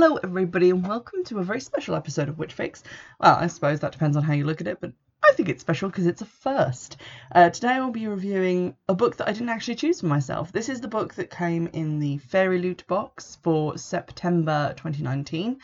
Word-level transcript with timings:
Hello, 0.00 0.14
everybody, 0.22 0.70
and 0.70 0.86
welcome 0.86 1.24
to 1.24 1.40
a 1.40 1.42
very 1.42 1.58
special 1.58 1.96
episode 1.96 2.28
of 2.28 2.38
Witch 2.38 2.52
Fix. 2.52 2.84
Well, 3.18 3.34
I 3.34 3.48
suppose 3.48 3.80
that 3.80 3.90
depends 3.90 4.16
on 4.16 4.22
how 4.22 4.32
you 4.32 4.44
look 4.44 4.60
at 4.60 4.68
it, 4.68 4.78
but 4.80 4.92
I 5.24 5.32
think 5.32 5.48
it's 5.48 5.60
special 5.60 5.88
because 5.88 6.06
it's 6.06 6.22
a 6.22 6.24
first. 6.24 6.98
Uh, 7.34 7.50
today 7.50 7.70
I 7.70 7.80
will 7.80 7.90
be 7.90 8.06
reviewing 8.06 8.76
a 8.88 8.94
book 8.94 9.16
that 9.16 9.28
I 9.28 9.32
didn't 9.32 9.48
actually 9.48 9.74
choose 9.74 10.00
for 10.00 10.06
myself. 10.06 10.52
This 10.52 10.68
is 10.68 10.80
the 10.80 10.86
book 10.86 11.14
that 11.14 11.32
came 11.32 11.68
in 11.72 11.98
the 11.98 12.18
Fairy 12.18 12.60
Loot 12.60 12.86
box 12.86 13.38
for 13.42 13.76
September 13.76 14.72
2019. 14.76 15.58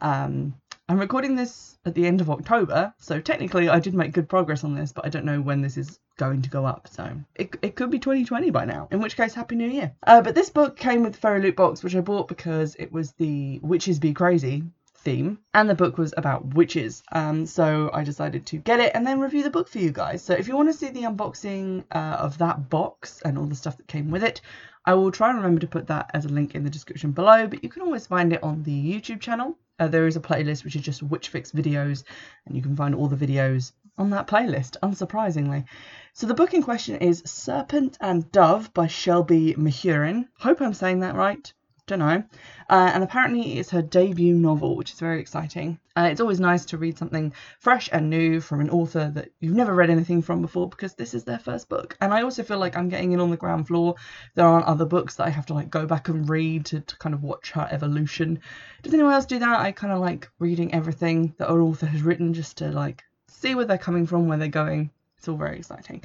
Um, 0.00 0.54
I'm 0.88 0.98
recording 0.98 1.36
this 1.36 1.76
at 1.84 1.94
the 1.94 2.06
end 2.06 2.22
of 2.22 2.30
October, 2.30 2.94
so 2.98 3.20
technically 3.20 3.68
I 3.68 3.80
did 3.80 3.92
make 3.92 4.12
good 4.12 4.30
progress 4.30 4.64
on 4.64 4.74
this, 4.74 4.92
but 4.92 5.04
I 5.04 5.10
don't 5.10 5.26
know 5.26 5.42
when 5.42 5.60
this 5.60 5.76
is 5.76 6.00
going 6.16 6.42
to 6.42 6.50
go 6.50 6.64
up, 6.64 6.88
so 6.88 7.16
it, 7.34 7.56
it 7.62 7.76
could 7.76 7.90
be 7.90 7.98
2020 7.98 8.50
by 8.50 8.64
now, 8.64 8.88
in 8.90 9.00
which 9.00 9.16
case, 9.16 9.34
Happy 9.34 9.56
New 9.56 9.68
Year. 9.68 9.92
Uh, 10.06 10.22
but 10.22 10.34
this 10.34 10.50
book 10.50 10.76
came 10.76 11.02
with 11.02 11.14
the 11.14 11.18
Fairy 11.18 11.40
Loot 11.40 11.56
box, 11.56 11.82
which 11.82 11.96
I 11.96 12.00
bought 12.00 12.28
because 12.28 12.76
it 12.78 12.92
was 12.92 13.12
the 13.12 13.58
Witches 13.62 13.98
Be 13.98 14.12
Crazy 14.12 14.64
theme, 15.04 15.38
and 15.52 15.68
the 15.68 15.74
book 15.74 15.98
was 15.98 16.14
about 16.16 16.54
witches. 16.54 17.02
Um, 17.12 17.46
so 17.46 17.90
I 17.92 18.02
decided 18.04 18.46
to 18.46 18.56
get 18.56 18.80
it 18.80 18.92
and 18.94 19.06
then 19.06 19.20
review 19.20 19.42
the 19.42 19.50
book 19.50 19.68
for 19.68 19.78
you 19.78 19.92
guys. 19.92 20.22
So 20.22 20.34
if 20.34 20.48
you 20.48 20.56
want 20.56 20.70
to 20.70 20.78
see 20.78 20.88
the 20.88 21.02
unboxing 21.02 21.84
uh, 21.92 22.16
of 22.18 22.38
that 22.38 22.70
box 22.70 23.20
and 23.22 23.36
all 23.36 23.44
the 23.44 23.54
stuff 23.54 23.76
that 23.76 23.86
came 23.86 24.10
with 24.10 24.24
it, 24.24 24.40
I 24.86 24.94
will 24.94 25.10
try 25.10 25.28
and 25.28 25.38
remember 25.38 25.60
to 25.60 25.66
put 25.66 25.86
that 25.88 26.10
as 26.14 26.24
a 26.24 26.28
link 26.28 26.54
in 26.54 26.64
the 26.64 26.70
description 26.70 27.12
below, 27.12 27.46
but 27.46 27.62
you 27.62 27.68
can 27.68 27.82
always 27.82 28.06
find 28.06 28.32
it 28.32 28.42
on 28.42 28.62
the 28.62 28.92
YouTube 28.92 29.20
channel. 29.20 29.56
Uh, 29.78 29.88
there 29.88 30.06
is 30.06 30.16
a 30.16 30.20
playlist 30.20 30.64
which 30.64 30.76
is 30.76 30.82
just 30.82 31.02
Witch 31.02 31.28
Fix 31.28 31.52
videos, 31.52 32.04
and 32.46 32.56
you 32.56 32.62
can 32.62 32.76
find 32.76 32.94
all 32.94 33.08
the 33.08 33.26
videos 33.26 33.72
on 33.98 34.10
that 34.10 34.26
playlist, 34.26 34.76
unsurprisingly. 34.82 35.64
So 36.12 36.26
the 36.26 36.34
book 36.34 36.54
in 36.54 36.62
question 36.62 36.96
is 36.96 37.22
Serpent 37.26 37.96
and 38.00 38.30
Dove 38.32 38.72
by 38.74 38.86
Shelby 38.86 39.54
Mahurin. 39.56 40.28
Hope 40.38 40.60
I'm 40.60 40.74
saying 40.74 41.00
that 41.00 41.14
right 41.14 41.52
don't 41.86 41.98
know. 41.98 42.24
Uh, 42.70 42.90
and 42.94 43.04
apparently 43.04 43.58
it's 43.58 43.70
her 43.70 43.82
debut 43.82 44.34
novel, 44.34 44.74
which 44.74 44.92
is 44.92 44.98
very 44.98 45.20
exciting. 45.20 45.78
Uh, 45.94 46.08
it's 46.10 46.20
always 46.20 46.40
nice 46.40 46.64
to 46.64 46.78
read 46.78 46.96
something 46.96 47.32
fresh 47.60 47.90
and 47.92 48.08
new 48.08 48.40
from 48.40 48.60
an 48.60 48.70
author 48.70 49.10
that 49.14 49.30
you've 49.40 49.54
never 49.54 49.74
read 49.74 49.90
anything 49.90 50.22
from 50.22 50.40
before 50.40 50.68
because 50.68 50.94
this 50.94 51.12
is 51.12 51.24
their 51.24 51.38
first 51.38 51.68
book. 51.68 51.96
And 52.00 52.14
I 52.14 52.22
also 52.22 52.42
feel 52.42 52.58
like 52.58 52.76
I'm 52.76 52.88
getting 52.88 53.12
in 53.12 53.20
on 53.20 53.30
the 53.30 53.36
ground 53.36 53.66
floor. 53.66 53.96
There 54.34 54.46
aren't 54.46 54.66
other 54.66 54.86
books 54.86 55.16
that 55.16 55.26
I 55.26 55.30
have 55.30 55.46
to 55.46 55.54
like 55.54 55.68
go 55.68 55.84
back 55.84 56.08
and 56.08 56.28
read 56.28 56.64
to, 56.66 56.80
to 56.80 56.96
kind 56.96 57.14
of 57.14 57.22
watch 57.22 57.50
her 57.50 57.68
evolution. 57.70 58.40
Does 58.82 58.94
anyone 58.94 59.12
else 59.12 59.26
do 59.26 59.38
that? 59.38 59.60
I 59.60 59.72
kind 59.72 59.92
of 59.92 60.00
like 60.00 60.30
reading 60.38 60.72
everything 60.72 61.34
that 61.36 61.50
an 61.50 61.60
author 61.60 61.86
has 61.86 62.02
written 62.02 62.32
just 62.32 62.58
to 62.58 62.70
like 62.70 63.04
see 63.34 63.54
where 63.54 63.64
they're 63.64 63.78
coming 63.78 64.06
from, 64.06 64.28
where 64.28 64.38
they're 64.38 64.48
going. 64.48 64.90
It's 65.18 65.28
all 65.28 65.36
very 65.36 65.58
exciting. 65.58 66.02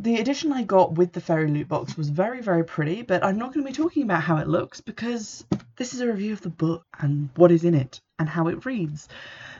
The 0.00 0.16
edition 0.16 0.52
I 0.52 0.64
got 0.64 0.94
with 0.94 1.12
the 1.12 1.20
Fairy 1.20 1.48
Loot 1.48 1.68
box 1.68 1.96
was 1.96 2.08
very, 2.08 2.40
very 2.40 2.64
pretty, 2.64 3.02
but 3.02 3.24
I'm 3.24 3.38
not 3.38 3.54
going 3.54 3.64
to 3.64 3.70
be 3.70 3.76
talking 3.76 4.02
about 4.02 4.22
how 4.22 4.38
it 4.38 4.48
looks 4.48 4.80
because 4.80 5.44
this 5.76 5.94
is 5.94 6.00
a 6.00 6.06
review 6.08 6.32
of 6.32 6.40
the 6.40 6.50
book 6.50 6.84
and 6.98 7.28
what 7.36 7.52
is 7.52 7.64
in 7.64 7.74
it 7.74 8.00
and 8.18 8.28
how 8.28 8.48
it 8.48 8.66
reads. 8.66 9.08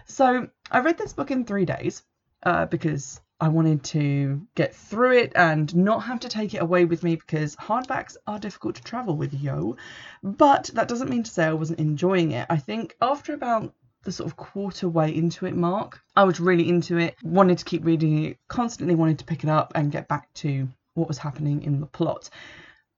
So 0.07 0.49
I 0.71 0.81
read 0.81 0.99
this 0.99 1.13
book 1.13 1.31
in 1.31 1.45
three 1.45 1.65
days 1.65 2.03
uh, 2.43 2.67
because 2.67 3.21
I 3.41 3.49
wanted 3.49 3.85
to 3.85 4.47
get 4.55 4.75
through 4.75 5.19
it 5.19 5.33
and 5.35 5.75
not 5.75 6.05
have 6.05 6.21
to 6.21 6.29
take 6.29 6.55
it 6.55 6.63
away 6.63 6.85
with 6.85 7.03
me 7.03 7.17
because 7.17 7.57
hardbacks 7.57 8.17
are 8.27 8.39
difficult 8.39 8.77
to 8.77 8.83
travel 8.83 9.17
with, 9.17 9.35
yo. 9.35 9.77
But 10.23 10.71
that 10.75 10.89
doesn't 10.89 11.11
mean 11.11 11.23
to 11.25 11.31
say 11.31 11.45
I 11.45 11.53
wasn't 11.53 11.81
enjoying 11.81 12.33
it. 12.33 12.47
I 12.51 12.57
think 12.57 12.97
after 13.01 13.35
about 13.35 13.73
the 14.05 14.13
sort 14.13 14.31
of 14.31 14.37
quarter 14.37 14.89
way 14.89 15.15
into 15.15 15.47
it 15.47 15.57
mark. 15.57 16.01
I 16.17 16.25
was 16.25 16.41
really 16.41 16.69
into 16.69 16.99
it, 16.99 17.17
wanted 17.23 17.59
to 17.59 17.65
keep 17.65 17.85
reading 17.85 18.25
it, 18.25 18.39
constantly 18.49 18.95
wanted 18.95 19.19
to 19.19 19.25
pick 19.25 19.45
it 19.45 19.51
up 19.51 19.73
and 19.75 19.93
get 19.93 20.09
back 20.09 20.33
to 20.35 20.69
what 20.95 21.09
was 21.09 21.19
happening 21.19 21.63
in 21.63 21.81
the 21.81 21.87
plot. 21.87 22.31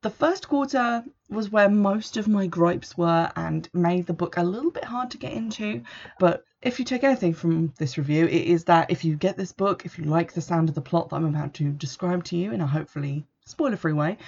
The 0.03 0.11
first 0.11 0.49
quarter 0.49 1.03
was 1.31 1.51
where 1.51 1.69
most 1.69 2.17
of 2.17 2.29
my 2.29 2.47
gripes 2.47 2.97
were 2.97 3.33
and 3.35 3.69
made 3.73 4.07
the 4.07 4.13
book 4.13 4.37
a 4.37 4.43
little 4.43 4.71
bit 4.71 4.85
hard 4.85 5.11
to 5.11 5.19
get 5.19 5.33
into. 5.33 5.83
But 6.21 6.45
if 6.63 6.79
you 6.79 6.85
take 6.85 7.03
anything 7.03 7.35
from 7.35 7.73
this 7.79 7.99
review, 7.99 8.27
it 8.27 8.43
is 8.43 8.65
that 8.65 8.91
if 8.91 9.05
you 9.05 9.17
get 9.17 9.37
this 9.37 9.53
book, 9.53 9.85
if 9.85 9.99
you 9.99 10.05
like 10.05 10.33
the 10.33 10.41
sound 10.41 10.69
of 10.69 10.75
the 10.75 10.81
plot 10.81 11.09
that 11.09 11.17
I'm 11.17 11.25
about 11.25 11.55
to 11.55 11.71
describe 11.71 12.25
to 12.25 12.37
you 12.37 12.53
in 12.53 12.61
a 12.61 12.67
hopefully 12.67 13.25
spoiler 13.47 13.77
free 13.77 13.95
way, 13.95 14.19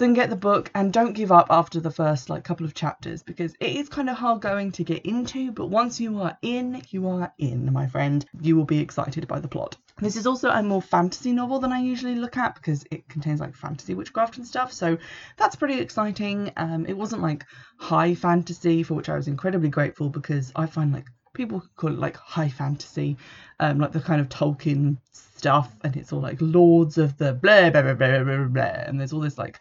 then 0.00 0.14
get 0.14 0.30
the 0.30 0.36
book 0.36 0.70
and 0.74 0.92
don't 0.92 1.12
give 1.12 1.30
up 1.30 1.46
after 1.50 1.78
the 1.78 1.90
first 1.90 2.30
like 2.30 2.42
couple 2.42 2.66
of 2.66 2.74
chapters 2.74 3.22
because 3.22 3.54
it 3.60 3.76
is 3.76 3.88
kind 3.88 4.10
of 4.10 4.16
hard 4.16 4.40
going 4.40 4.72
to 4.72 4.82
get 4.82 5.04
into 5.04 5.52
but 5.52 5.66
once 5.66 6.00
you 6.00 6.20
are 6.20 6.36
in 6.42 6.82
you 6.88 7.06
are 7.06 7.32
in 7.38 7.72
my 7.72 7.86
friend 7.86 8.26
you 8.40 8.56
will 8.56 8.64
be 8.64 8.80
excited 8.80 9.28
by 9.28 9.38
the 9.38 9.48
plot 9.48 9.76
this 10.00 10.16
is 10.16 10.26
also 10.26 10.48
a 10.48 10.62
more 10.62 10.80
fantasy 10.80 11.30
novel 11.30 11.58
than 11.58 11.72
I 11.72 11.80
usually 11.80 12.14
look 12.14 12.38
at 12.38 12.54
because 12.54 12.84
it 12.90 13.06
contains 13.08 13.38
like 13.38 13.54
fantasy 13.54 13.94
witchcraft 13.94 14.38
and 14.38 14.46
stuff. 14.46 14.72
So 14.72 14.96
that's 15.36 15.56
pretty 15.56 15.78
exciting. 15.78 16.50
Um, 16.56 16.86
it 16.86 16.96
wasn't 16.96 17.20
like 17.20 17.44
high 17.76 18.14
fantasy, 18.14 18.82
for 18.82 18.94
which 18.94 19.10
I 19.10 19.16
was 19.16 19.28
incredibly 19.28 19.68
grateful 19.68 20.08
because 20.08 20.52
I 20.56 20.64
find 20.64 20.92
like 20.92 21.08
people 21.34 21.62
call 21.76 21.92
it 21.92 21.98
like 21.98 22.16
high 22.16 22.48
fantasy, 22.48 23.18
um, 23.58 23.78
like 23.78 23.92
the 23.92 24.00
kind 24.00 24.22
of 24.22 24.30
Tolkien 24.30 24.96
stuff, 25.12 25.70
and 25.84 25.94
it's 25.96 26.12
all 26.12 26.20
like 26.20 26.38
lords 26.40 26.96
of 26.96 27.18
the 27.18 27.34
blah 27.34 27.68
blah 27.68 27.82
blah 27.82 27.94
blah 27.94 28.24
blah 28.24 28.44
blah, 28.44 28.62
and 28.62 28.98
there's 28.98 29.12
all 29.12 29.20
this 29.20 29.38
like 29.38 29.60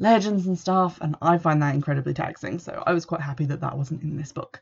legends 0.00 0.46
and 0.46 0.58
stuff, 0.58 0.98
and 1.00 1.14
I 1.20 1.38
find 1.38 1.62
that 1.62 1.74
incredibly 1.74 2.14
taxing, 2.14 2.58
so 2.58 2.82
I 2.86 2.94
was 2.94 3.04
quite 3.04 3.20
happy 3.20 3.44
that 3.44 3.60
that 3.60 3.76
wasn't 3.76 4.02
in 4.02 4.16
this 4.16 4.32
book. 4.32 4.60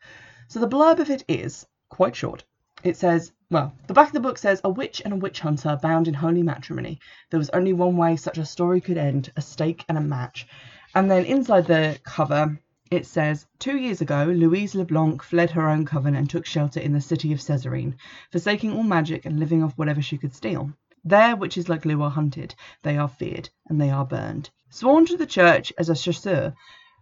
So 0.49 0.59
the 0.59 0.69
blurb 0.69 0.99
of 0.99 1.11
it 1.11 1.25
is 1.29 1.65
quite 1.89 2.17
short. 2.17 2.45
It 2.83 2.97
says, 2.97 3.33
well, 3.51 3.73
the 3.87 3.95
back 3.95 4.09
of 4.09 4.13
the 4.13 4.21
book 4.21 4.37
says, 4.37 4.61
A 4.63 4.69
witch 4.69 5.01
and 5.05 5.15
a 5.15 5.17
witch 5.17 5.41
hunter 5.41 5.79
bound 5.81 6.07
in 6.07 6.15
holy 6.15 6.43
matrimony. 6.43 7.01
There 7.31 7.39
was 7.39 7.51
only 7.51 7.73
one 7.73 7.97
way 7.97 8.17
such 8.17 8.37
a 8.37 8.45
story 8.45 8.81
could 8.81 8.99
end 8.99 9.33
a 9.37 9.41
stake 9.41 9.85
and 9.89 9.97
a 9.97 10.03
match. 10.03 10.47
And 10.95 11.11
then 11.11 11.25
inside 11.25 11.67
the 11.67 11.99
cover, 12.03 12.59
it 12.91 13.07
says, 13.07 13.47
Two 13.59 13.77
years 13.77 14.01
ago, 14.01 14.25
Louise 14.25 14.75
Leblanc 14.75 15.23
fled 15.23 15.51
her 15.53 15.69
own 15.69 15.87
coven 15.87 16.15
and 16.15 16.29
took 16.29 16.47
shelter 16.47 16.81
in 16.81 16.93
the 16.93 17.01
city 17.01 17.33
of 17.33 17.41
Cesarine, 17.41 17.97
forsaking 18.31 18.73
all 18.73 18.83
magic 18.83 19.25
and 19.25 19.39
living 19.39 19.63
off 19.63 19.79
whatever 19.79 20.03
she 20.03 20.19
could 20.19 20.35
steal. 20.35 20.73
There 21.05 21.37
witches 21.37 21.69
like 21.69 21.85
Lou 21.85 22.03
are 22.03 22.11
hunted, 22.11 22.55
they 22.83 22.99
are 22.99 23.09
feared, 23.09 23.51
and 23.67 23.81
they 23.81 23.91
are 23.91 24.05
burned. 24.05 24.51
Sworn 24.71 25.07
to 25.07 25.17
the 25.17 25.25
church 25.25 25.73
as 25.79 25.89
a 25.89 25.95
chasseur, 25.95 26.55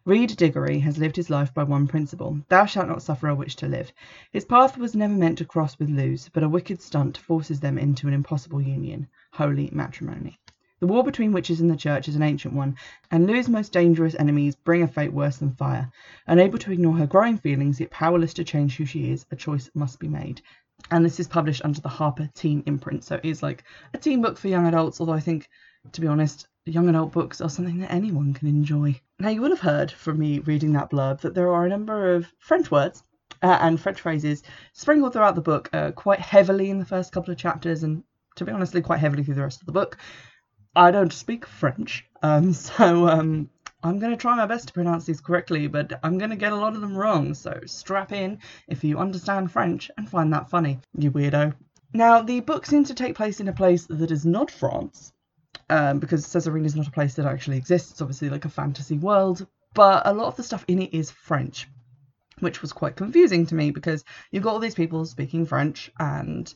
Reid 0.05 0.37
Diggory 0.37 0.79
has 0.79 0.99
lived 0.99 1.17
his 1.17 1.31
life 1.31 1.53
by 1.53 1.65
one 1.65 1.89
principle 1.89 2.41
Thou 2.49 2.65
shalt 2.65 2.87
not 2.87 3.03
suffer 3.03 3.27
a 3.27 3.35
witch 3.35 3.57
to 3.57 3.67
live. 3.67 3.93
His 4.31 4.45
path 4.45 4.79
was 4.79 4.95
never 4.95 5.13
meant 5.13 5.39
to 5.39 5.45
cross 5.45 5.77
with 5.77 5.91
Lou's, 5.91 6.29
but 6.29 6.45
a 6.45 6.49
wicked 6.49 6.81
stunt 6.81 7.19
forces 7.19 7.59
them 7.59 7.77
into 7.77 8.07
an 8.07 8.15
impossible 8.15 8.63
union 8.63 9.09
holy 9.33 9.69
matrimony. 9.73 10.39
The 10.79 10.87
war 10.87 11.03
between 11.03 11.33
witches 11.33 11.61
and 11.61 11.69
the 11.69 11.77
church 11.77 12.07
is 12.07 12.15
an 12.15 12.23
ancient 12.23 12.55
one, 12.55 12.77
and 13.11 13.27
Lou's 13.27 13.49
most 13.49 13.73
dangerous 13.73 14.15
enemies 14.15 14.55
bring 14.55 14.83
a 14.83 14.87
fate 14.87 15.13
worse 15.13 15.39
than 15.39 15.57
fire. 15.57 15.91
Unable 16.29 16.61
to 16.61 16.71
ignore 16.71 16.99
her 16.99 17.07
growing 17.09 17.37
feelings, 17.37 17.81
yet 17.81 17.91
powerless 17.91 18.35
to 18.35 18.45
change 18.45 18.77
who 18.77 18.85
she 18.85 19.11
is, 19.11 19.27
a 19.33 19.37
choice 19.37 19.69
must 19.75 19.99
be 19.99 20.07
made 20.09 20.41
and 20.91 21.05
this 21.05 21.19
is 21.19 21.27
published 21.27 21.65
under 21.65 21.81
the 21.81 21.89
Harper 21.89 22.29
Teen 22.35 22.63
imprint. 22.67 23.03
So 23.03 23.17
it 23.17 23.25
is 23.25 23.43
like 23.43 23.65
a 23.93 23.99
teen 23.99 24.23
book 24.23 24.39
for 24.39 24.47
young 24.47 24.67
adults, 24.67 25.01
although 25.01 25.15
I 25.15 25.21
think, 25.21 25.49
to 25.91 26.01
be 26.01 26.07
honest, 26.07 26.47
young 26.71 26.89
adult 26.89 27.13
books 27.13 27.41
are 27.41 27.49
something 27.49 27.79
that 27.79 27.93
anyone 27.93 28.35
can 28.35 28.49
enjoy. 28.49 29.01
Now, 29.19 29.29
you 29.29 29.41
will 29.41 29.51
have 29.51 29.61
heard 29.61 29.91
from 29.91 30.19
me 30.19 30.41
reading 30.41 30.73
that 30.73 30.91
blurb 30.91 31.21
that 31.21 31.35
there 31.35 31.53
are 31.53 31.65
a 31.65 31.69
number 31.69 32.15
of 32.15 32.27
French 32.39 32.71
words 32.71 33.05
uh, 33.43 33.59
and 33.61 33.81
French 33.81 34.01
phrases 34.01 34.43
sprinkled 34.73 35.13
throughout 35.13 35.35
the 35.35 35.41
book, 35.41 35.71
uh, 35.73 35.93
quite 35.93 36.21
heavily 36.21 36.71
in 36.71 36.79
the 36.79 36.85
first 36.85 37.13
couple 37.13 37.33
of 37.33 37.39
chapters, 37.39 37.83
and 37.83 38.03
to 38.37 38.45
be 38.45 38.53
honestly, 38.53 38.83
quite 38.83 38.99
heavily 38.99 39.23
through 39.23 39.35
the 39.35 39.43
rest 39.43 39.61
of 39.61 39.67
the 39.67 39.73
book. 39.73 39.99
I 40.75 40.91
don't 40.91 41.13
speak 41.13 41.47
French, 41.47 42.05
um, 42.23 42.53
so 42.53 43.09
um, 43.09 43.49
I'm 43.83 43.99
going 43.99 44.13
to 44.13 44.17
try 44.17 44.35
my 44.35 44.47
best 44.47 44.69
to 44.69 44.75
pronounce 44.75 45.05
these 45.05 45.21
correctly, 45.21 45.69
but 45.69 46.01
I'm 46.03 46.19
going 46.19 46.31
to 46.31 46.37
get 46.37 46.53
a 46.53 46.57
lot 46.57 46.75
of 46.75 46.81
them 46.81 46.97
wrong, 46.97 47.35
so 47.35 47.61
strap 47.67 48.13
in 48.13 48.39
if 48.67 48.83
you 48.83 48.99
understand 48.99 49.53
French 49.53 49.91
and 49.97 50.09
find 50.09 50.33
that 50.33 50.51
funny, 50.51 50.81
you 50.99 51.11
weirdo. 51.11 51.55
Now, 51.93 52.21
the 52.21 52.41
book 52.41 52.67
seems 52.67 52.89
to 52.89 52.95
take 52.95 53.15
place 53.15 53.39
in 53.41 53.49
a 53.49 53.53
place 53.53 53.87
that 53.87 54.11
is 54.11 54.27
not 54.27 54.51
France, 54.51 55.13
um, 55.71 55.99
because 55.99 56.27
Cesarine 56.27 56.65
is 56.65 56.77
not 56.77 56.89
a 56.89 56.93
place 56.93 57.15
that 57.15 57.27
actually 57.27 57.57
exists. 57.57 57.91
It's 57.93 58.03
obviously 58.03 58.31
like 58.31 58.45
a 58.45 58.51
fantasy 58.51 58.99
world, 58.99 59.47
but 59.75 60.07
a 60.07 60.13
lot 60.13 60.29
of 60.29 60.37
the 60.37 60.43
stuff 60.43 60.65
in 60.69 60.81
it 60.81 60.95
is 60.95 61.11
French, 61.11 61.69
which 62.41 62.63
was 62.63 62.73
quite 62.73 62.97
confusing 62.97 63.47
to 63.47 63.55
me 63.55 63.71
because 63.71 64.05
you've 64.31 64.43
got 64.43 64.53
all 64.53 64.61
these 64.61 64.75
people 64.75 65.05
speaking 65.05 65.47
French 65.47 65.91
and 65.99 66.53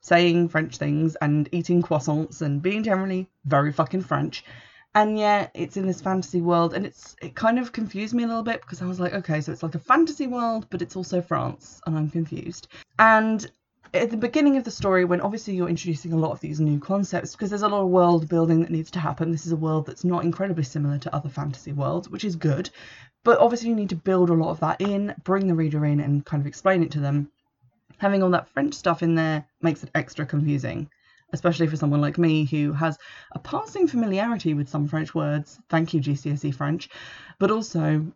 saying 0.00 0.48
French 0.48 0.76
things 0.76 1.16
and 1.16 1.48
eating 1.52 1.82
croissants 1.82 2.40
and 2.40 2.62
being 2.62 2.82
generally 2.82 3.28
very 3.44 3.72
fucking 3.72 4.02
French 4.02 4.44
and 4.94 5.18
yet 5.18 5.50
it's 5.54 5.76
in 5.76 5.86
this 5.86 6.00
fantasy 6.00 6.40
world 6.40 6.72
and 6.74 6.86
it's 6.86 7.14
it 7.20 7.34
kind 7.34 7.58
of 7.58 7.72
confused 7.72 8.14
me 8.14 8.22
a 8.22 8.26
little 8.26 8.42
bit 8.42 8.60
because 8.60 8.80
I 8.80 8.86
was 8.86 9.00
like 9.00 9.12
okay 9.12 9.40
so 9.40 9.52
it's 9.52 9.62
like 9.62 9.74
a 9.74 9.80
fantasy 9.80 10.26
world 10.26 10.66
but 10.70 10.82
it's 10.82 10.96
also 10.96 11.20
France 11.20 11.80
and 11.86 11.96
I'm 11.96 12.10
confused 12.10 12.68
and 12.98 13.48
at 13.94 14.10
the 14.10 14.16
beginning 14.16 14.56
of 14.56 14.64
the 14.64 14.70
story 14.70 15.04
when 15.04 15.20
obviously 15.20 15.54
you're 15.54 15.68
introducing 15.68 16.12
a 16.12 16.16
lot 16.16 16.32
of 16.32 16.40
these 16.40 16.60
new 16.60 16.78
concepts 16.78 17.32
because 17.32 17.50
there's 17.50 17.62
a 17.62 17.68
lot 17.68 17.82
of 17.82 17.88
world 17.88 18.28
building 18.28 18.60
that 18.60 18.70
needs 18.70 18.90
to 18.90 18.98
happen 18.98 19.30
this 19.30 19.46
is 19.46 19.52
a 19.52 19.56
world 19.56 19.86
that's 19.86 20.04
not 20.04 20.24
incredibly 20.24 20.64
similar 20.64 20.98
to 20.98 21.14
other 21.14 21.28
fantasy 21.28 21.72
worlds 21.72 22.08
which 22.08 22.24
is 22.24 22.36
good 22.36 22.68
but 23.24 23.38
obviously 23.38 23.68
you 23.68 23.74
need 23.74 23.88
to 23.88 23.96
build 23.96 24.30
a 24.30 24.34
lot 24.34 24.50
of 24.50 24.60
that 24.60 24.80
in 24.80 25.14
bring 25.24 25.46
the 25.46 25.54
reader 25.54 25.84
in 25.84 26.00
and 26.00 26.24
kind 26.24 26.40
of 26.40 26.46
explain 26.46 26.82
it 26.82 26.90
to 26.90 27.00
them 27.00 27.30
having 27.98 28.22
all 28.22 28.30
that 28.30 28.48
french 28.48 28.74
stuff 28.74 29.02
in 29.02 29.14
there 29.14 29.44
makes 29.62 29.82
it 29.82 29.90
extra 29.94 30.26
confusing 30.26 30.88
especially 31.32 31.66
for 31.66 31.76
someone 31.76 32.00
like 32.00 32.18
me 32.18 32.44
who 32.44 32.72
has 32.72 32.98
a 33.32 33.38
passing 33.38 33.86
familiarity 33.86 34.54
with 34.54 34.68
some 34.68 34.88
French 34.88 35.14
words. 35.14 35.60
Thank 35.68 35.92
you, 35.92 36.00
GCSE 36.00 36.54
French. 36.54 36.88
But 37.38 37.50
also, 37.50 38.06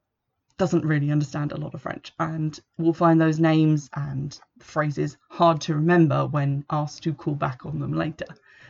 doesn't 0.58 0.84
really 0.84 1.10
understand 1.10 1.52
a 1.52 1.56
lot 1.56 1.74
of 1.74 1.82
French 1.82 2.12
and 2.18 2.58
will 2.78 2.92
find 2.92 3.20
those 3.20 3.40
names 3.40 3.88
and 3.94 4.38
phrases 4.60 5.16
hard 5.30 5.60
to 5.62 5.74
remember 5.74 6.26
when 6.26 6.64
asked 6.70 7.02
to 7.02 7.14
call 7.14 7.34
back 7.34 7.64
on 7.66 7.80
them 7.80 7.92
later. 7.92 8.26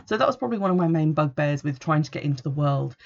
So 0.07 0.17
that 0.17 0.27
was 0.27 0.37
probably 0.37 0.59
one 0.59 0.71
of 0.71 0.77
my 0.77 0.89
main 0.89 1.13
bugbears 1.13 1.63
with 1.63 1.79
trying 1.79 2.03
to 2.03 2.11
get 2.11 2.25
into 2.25 2.43
the 2.43 2.51
world. 2.51 2.97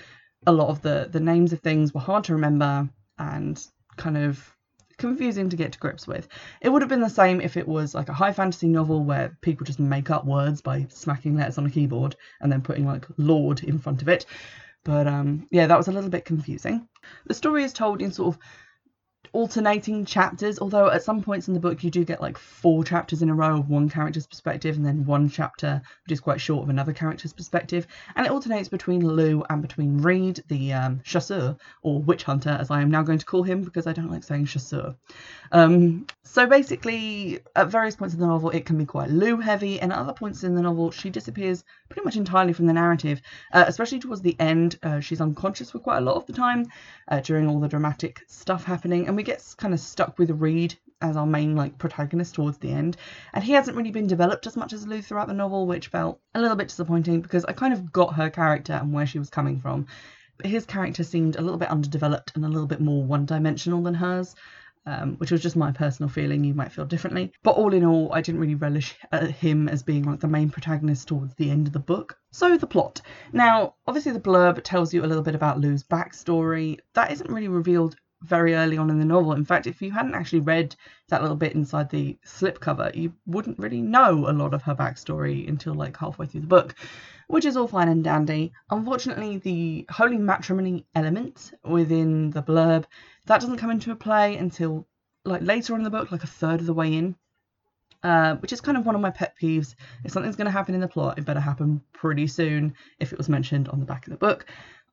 A 0.47 0.53
lot 0.53 0.69
of 0.69 0.83
the 0.83 1.09
the 1.11 1.21
names 1.21 1.53
of 1.53 1.61
things 1.61 1.93
were 1.93 2.01
hard 2.01 2.25
to 2.25 2.35
remember 2.35 2.89
and 3.19 3.63
kind 3.97 4.17
of 4.17 4.55
confusing 4.99 5.51
to 5.51 5.57
get 5.57 5.73
to 5.73 5.79
grips 5.79 6.07
with. 6.07 6.29
It 6.61 6.71
would 6.71 6.83
have 6.83 6.89
been 6.89 7.01
the 7.01 7.11
same 7.11 7.41
if 7.41 7.57
it 7.57 7.69
was 7.69 7.95
like 7.95 8.09
a 8.09 8.15
high 8.15 8.33
fantasy 8.33 8.69
novel 8.69 9.05
where 9.05 9.37
people 9.43 9.67
just 9.67 9.79
make 9.79 10.11
up 10.11 10.25
words 10.25 10.63
by 10.63 10.87
smacking 10.89 11.37
letters 11.37 11.59
on 11.59 11.67
a 11.67 11.71
keyboard 11.71 12.17
and 12.41 12.51
then 12.51 12.63
putting 12.63 12.87
like 12.87 13.07
Lord 13.19 13.63
in 13.63 13.79
front 13.79 14.03
of 14.03 14.09
it. 14.09 14.25
But 14.85 15.07
um, 15.07 15.49
yeah, 15.51 15.67
that 15.67 15.77
was 15.77 15.89
a 15.89 15.93
little 15.93 16.11
bit 16.11 16.25
confusing. 16.25 16.89
The 17.27 17.35
story 17.35 17.65
is 17.65 17.73
told 17.73 18.01
in 18.01 18.13
sort 18.13 18.35
of 18.35 18.41
alternating 19.33 20.05
chapters, 20.05 20.59
although 20.59 20.91
at 20.91 21.03
some 21.03 21.23
points 21.23 21.49
in 21.49 21.55
the 21.55 21.61
book 21.61 21.83
you 21.83 21.91
do 21.91 22.05
get 22.05 22.21
like 22.21 22.39
four 22.39 22.85
chapters 22.85 23.23
in 23.23 23.31
a 23.31 23.35
row 23.35 23.59
of 23.59 23.69
one 23.69 23.89
character's 23.89 24.27
perspective 24.27 24.77
and 24.77 24.85
then 24.85 25.05
one 25.05 25.29
chapter 25.29 25.83
which 26.05 26.13
is 26.13 26.21
quite 26.21 26.41
short 26.41 26.63
of 26.63 26.69
another 26.69 26.93
character's 26.93 27.33
perspective. 27.33 27.87
And 28.15 28.27
it 28.27 28.33
alternates 28.33 28.69
between 28.69 29.07
Lou 29.07 29.45
and 29.51 29.63
between 29.63 29.99
Reid, 29.99 30.43
the 30.49 30.73
um, 30.73 31.01
chasseur, 31.05 31.57
or 31.83 32.01
witch 32.01 32.25
hunter, 32.25 32.57
as 32.61 32.71
I 32.71 32.81
am 32.83 32.91
now 32.91 33.03
going 33.03 33.19
to 33.19 33.27
call 33.27 33.43
him 33.43 33.63
because 33.63 33.87
I 33.87 33.93
don't 33.93 34.11
like 34.11 34.25
saying 34.25 34.47
chasseur. 34.47 34.95
Um, 35.53 36.07
so 36.23 36.47
basically, 36.47 37.41
at 37.55 37.69
various 37.69 37.97
points 37.97 38.15
in 38.15 38.21
the 38.21 38.27
novel, 38.27 38.51
it 38.51 38.67
can 38.67 38.77
be 38.77 38.85
quite 38.85 39.11
Lou 39.11 39.39
heavy, 39.39 39.81
and 39.81 39.93
at 39.93 39.99
other 39.99 40.13
points 40.13 40.45
in 40.45 40.55
the 40.55 40.63
novel, 40.63 40.91
she 40.91 41.09
disappears 41.09 41.65
pretty 41.89 42.05
much 42.05 42.17
entirely 42.17 42.53
from 42.53 42.67
the 42.67 42.73
narrative, 42.73 43.23
uh, 43.53 43.65
especially 43.67 43.99
towards 43.99 44.21
the 44.21 44.37
end. 44.39 44.79
Uh, 44.83 45.01
she's 45.01 45.21
unconscious 45.21 45.71
for 45.71 45.79
quite 45.79 45.99
a 45.99 46.01
lot 46.01 46.17
of 46.17 46.27
the 46.27 46.33
time 46.33 46.67
uh, 47.09 47.21
during 47.21 47.49
all 47.49 47.61
the 47.61 47.69
dramatic 47.69 48.23
stuff 48.27 48.65
happening, 48.65 49.07
and 49.07 49.16
we 49.17 49.23
get 49.23 49.43
kind 49.59 49.75
of 49.75 49.81
stuck 49.81 50.19
with 50.19 50.31
Reid 50.31 50.77
as 51.03 51.17
our 51.17 51.27
main 51.27 51.55
like 51.55 51.77
protagonist 51.79 52.35
towards 52.35 52.59
the 52.59 52.71
end 52.71 52.97
and 53.35 53.45
he 53.45 53.53
hasn't 53.53 53.77
really 53.77 53.91
been 53.91 54.07
developed 54.07 54.47
as 54.47 54.57
much 54.57 54.73
as 54.73 54.87
Lou 54.87 55.03
throughout 55.03 55.29
the 55.29 55.35
novel 55.35 55.67
which 55.67 55.89
felt 55.89 56.21
a 56.35 56.41
little 56.41 56.57
bit 56.57 56.69
disappointing 56.69 57.21
because 57.21 57.45
I 57.45 57.53
kind 57.53 57.75
of 57.75 57.93
got 57.93 58.15
her 58.15 58.31
character 58.31 58.73
and 58.73 58.93
where 58.93 59.07
she 59.07 59.19
was 59.19 59.29
coming 59.29 59.61
from 59.61 59.87
but 60.39 60.47
his 60.47 60.65
character 60.65 61.05
seemed 61.05 61.37
a 61.37 61.43
little 61.43 61.59
bit 61.59 61.69
underdeveloped 61.69 62.33
and 62.35 62.45
a 62.45 62.49
little 62.49 62.67
bit 62.67 62.81
more 62.81 63.05
one-dimensional 63.05 63.83
than 63.83 63.95
hers 63.95 64.35
um, 64.87 65.17
which 65.17 65.33
was 65.33 65.43
just 65.43 65.57
my 65.57 65.73
personal 65.73 66.09
feeling. 66.09 66.45
You 66.45 66.55
might 66.55 66.73
feel 66.73 66.85
differently. 66.85 67.33
But 67.43 67.57
all 67.57 67.75
in 67.75 67.85
all, 67.85 68.13
I 68.13 68.21
didn't 68.21 68.41
really 68.41 68.55
relish 68.55 68.95
uh, 69.11 69.27
him 69.27 69.69
as 69.69 69.83
being 69.83 70.05
like 70.05 70.21
the 70.21 70.29
main 70.29 70.49
protagonist 70.49 71.09
towards 71.09 71.35
the 71.35 71.51
end 71.51 71.67
of 71.67 71.73
the 71.73 71.81
book. 71.81 72.17
So, 72.31 72.57
the 72.57 72.67
plot. 72.67 73.03
Now, 73.33 73.75
obviously, 73.87 74.13
the 74.13 74.21
blurb 74.21 74.63
tells 74.63 74.95
you 74.95 75.05
a 75.05 75.07
little 75.07 75.25
bit 75.25 75.35
about 75.35 75.61
Lou's 75.61 75.83
backstory. 75.83 76.79
That 76.95 77.11
isn't 77.11 77.31
really 77.31 77.49
revealed 77.49 77.97
very 78.27 78.55
early 78.55 78.77
on 78.77 78.91
in 78.91 78.99
the 78.99 79.05
novel. 79.05 79.33
In 79.33 79.45
fact, 79.45 79.67
if 79.67 79.81
you 79.81 79.91
hadn't 79.91 80.15
actually 80.15 80.41
read 80.41 80.75
that 81.09 81.23
little 81.23 81.37
bit 81.37 81.55
inside 81.55 81.91
the 81.91 82.17
slipcover, 82.27 82.95
you 82.95 83.13
wouldn't 83.27 83.59
really 83.59 83.81
know 83.81 84.29
a 84.29 84.33
lot 84.33 84.55
of 84.55 84.63
her 84.63 84.75
backstory 84.75 85.49
until 85.49 85.75
like 85.75 85.97
halfway 85.97 86.27
through 86.27 86.41
the 86.41 86.47
book, 86.47 86.75
which 87.29 87.45
is 87.45 87.57
all 87.57 87.69
fine 87.69 87.89
and 87.89 88.05
dandy. 88.05 88.53
Unfortunately, 88.71 89.39
the 89.39 89.87
holy 89.91 90.19
matrimony 90.19 90.85
element 90.95 91.53
within 91.65 92.31
the 92.31 92.43
blurb 92.43 92.85
that 93.27 93.41
doesn't 93.41 93.59
come 93.59 93.71
into 93.71 93.95
play 93.95 94.37
until 94.37 94.87
like 95.25 95.43
later 95.43 95.75
on 95.75 95.81
in 95.81 95.85
the 95.85 95.91
book, 95.91 96.13
like 96.13 96.25
a 96.25 96.29
third 96.29 96.61
of 96.61 96.67
the 96.67 96.75
way 96.75 96.95
in. 96.95 97.17
Uh, 98.03 98.37
which 98.37 98.53
is 98.53 98.61
kind 98.61 98.79
of 98.79 98.87
one 98.87 98.95
of 98.95 99.01
my 99.01 99.11
pet 99.11 99.35
peeves. 99.41 99.75
If 100.05 100.13
something's 100.13 100.37
going 100.37 100.45
to 100.45 100.53
happen 100.53 100.75
in 100.77 100.81
the 100.81 100.87
plot, 100.87 101.19
it 101.19 101.25
better 101.25 101.41
happen 101.41 101.83
pretty 101.93 102.29
soon 102.29 102.75
if 103.01 103.13
it 103.13 103.19
was 103.19 103.29
mentioned 103.29 103.69
on 103.69 103.81
the 103.81 103.87
back 103.87 104.07
of 104.07 104.13
the 104.13 104.19
book. 104.19 104.47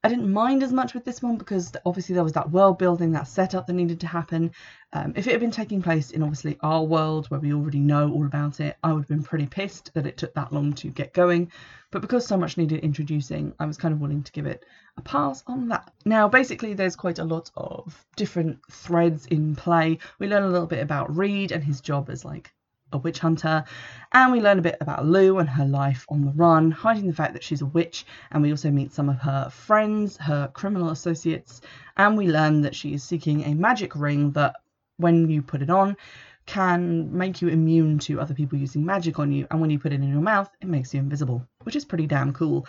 I 0.05 0.09
didn't 0.09 0.33
mind 0.33 0.63
as 0.63 0.73
much 0.73 0.93
with 0.93 1.05
this 1.05 1.21
one 1.21 1.37
because 1.37 1.71
obviously 1.85 2.13
there 2.13 2.25
was 2.25 2.33
that 2.33 2.51
world 2.51 2.77
building, 2.77 3.13
that 3.13 3.27
setup 3.27 3.67
that 3.67 3.73
needed 3.73 4.01
to 4.01 4.07
happen. 4.07 4.51
Um, 4.91 5.13
if 5.15 5.27
it 5.27 5.31
had 5.31 5.39
been 5.39 5.49
taking 5.49 5.81
place 5.81 6.11
in 6.11 6.21
obviously 6.21 6.57
our 6.59 6.83
world 6.83 7.27
where 7.27 7.39
we 7.39 7.53
already 7.53 7.79
know 7.79 8.11
all 8.11 8.25
about 8.25 8.59
it, 8.59 8.75
I 8.83 8.91
would 8.91 9.03
have 9.03 9.07
been 9.07 9.23
pretty 9.23 9.45
pissed 9.45 9.93
that 9.93 10.05
it 10.05 10.17
took 10.17 10.33
that 10.33 10.51
long 10.51 10.73
to 10.73 10.89
get 10.89 11.13
going. 11.13 11.53
But 11.89 12.01
because 12.01 12.27
so 12.27 12.35
much 12.35 12.57
needed 12.57 12.81
introducing, 12.81 13.53
I 13.59 13.65
was 13.65 13.77
kind 13.77 13.93
of 13.93 14.01
willing 14.01 14.23
to 14.23 14.31
give 14.33 14.45
it 14.45 14.65
a 14.97 15.01
pass 15.01 15.41
on 15.47 15.69
that. 15.69 15.93
Now, 16.03 16.27
basically, 16.27 16.73
there's 16.73 16.97
quite 16.97 17.19
a 17.19 17.23
lot 17.23 17.49
of 17.55 18.05
different 18.17 18.59
threads 18.69 19.25
in 19.27 19.55
play. 19.55 19.99
We 20.19 20.27
learn 20.27 20.43
a 20.43 20.49
little 20.49 20.67
bit 20.67 20.83
about 20.83 21.15
Reid 21.15 21.53
and 21.53 21.63
his 21.63 21.79
job 21.79 22.09
as 22.09 22.25
like 22.25 22.53
a 22.93 22.97
witch 22.97 23.19
hunter, 23.19 23.63
and 24.11 24.31
we 24.31 24.39
learn 24.39 24.59
a 24.59 24.61
bit 24.61 24.77
about 24.79 25.05
Lou 25.05 25.39
and 25.39 25.49
her 25.49 25.65
life 25.65 26.05
on 26.09 26.23
the 26.23 26.31
run, 26.31 26.71
hiding 26.71 27.07
the 27.07 27.13
fact 27.13 27.33
that 27.33 27.43
she's 27.43 27.61
a 27.61 27.65
witch, 27.65 28.05
and 28.31 28.41
we 28.41 28.51
also 28.51 28.71
meet 28.71 28.93
some 28.93 29.09
of 29.09 29.19
her 29.19 29.49
friends, 29.49 30.17
her 30.17 30.47
criminal 30.53 30.89
associates, 30.89 31.61
and 31.97 32.17
we 32.17 32.27
learn 32.27 32.61
that 32.61 32.75
she 32.75 32.93
is 32.93 33.03
seeking 33.03 33.43
a 33.43 33.53
magic 33.53 33.95
ring 33.95 34.31
that, 34.31 34.55
when 34.97 35.27
you 35.29 35.41
put 35.41 35.61
it 35.61 35.69
on, 35.69 35.97
can 36.45 37.15
make 37.17 37.41
you 37.41 37.47
immune 37.47 37.97
to 37.97 38.19
other 38.19 38.33
people 38.33 38.59
using 38.59 38.85
magic 38.85 39.17
on 39.17 39.31
you, 39.31 39.47
and 39.49 39.59
when 39.59 39.69
you 39.69 39.79
put 39.79 39.93
it 39.93 40.01
in 40.01 40.09
your 40.09 40.21
mouth, 40.21 40.49
it 40.61 40.67
makes 40.67 40.93
you 40.93 40.99
invisible, 40.99 41.47
which 41.63 41.75
is 41.75 41.85
pretty 41.85 42.05
damn 42.05 42.33
cool. 42.33 42.67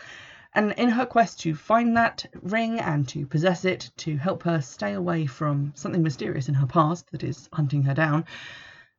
And 0.57 0.73
in 0.75 0.89
her 0.91 1.05
quest 1.05 1.41
to 1.41 1.55
find 1.57 1.97
that 1.97 2.25
ring 2.41 2.79
and 2.79 3.09
to 3.09 3.27
possess 3.27 3.65
it 3.65 3.91
to 3.97 4.17
help 4.17 4.45
her 4.45 4.61
stay 4.61 4.93
away 4.93 5.27
from 5.27 5.73
something 5.75 6.03
mysterious 6.05 6.49
in 6.49 6.55
her 6.55 6.67
past 6.69 7.11
that 7.11 7.25
is 7.25 7.49
hunting 7.53 7.83
her 7.83 7.95
down, 7.95 8.25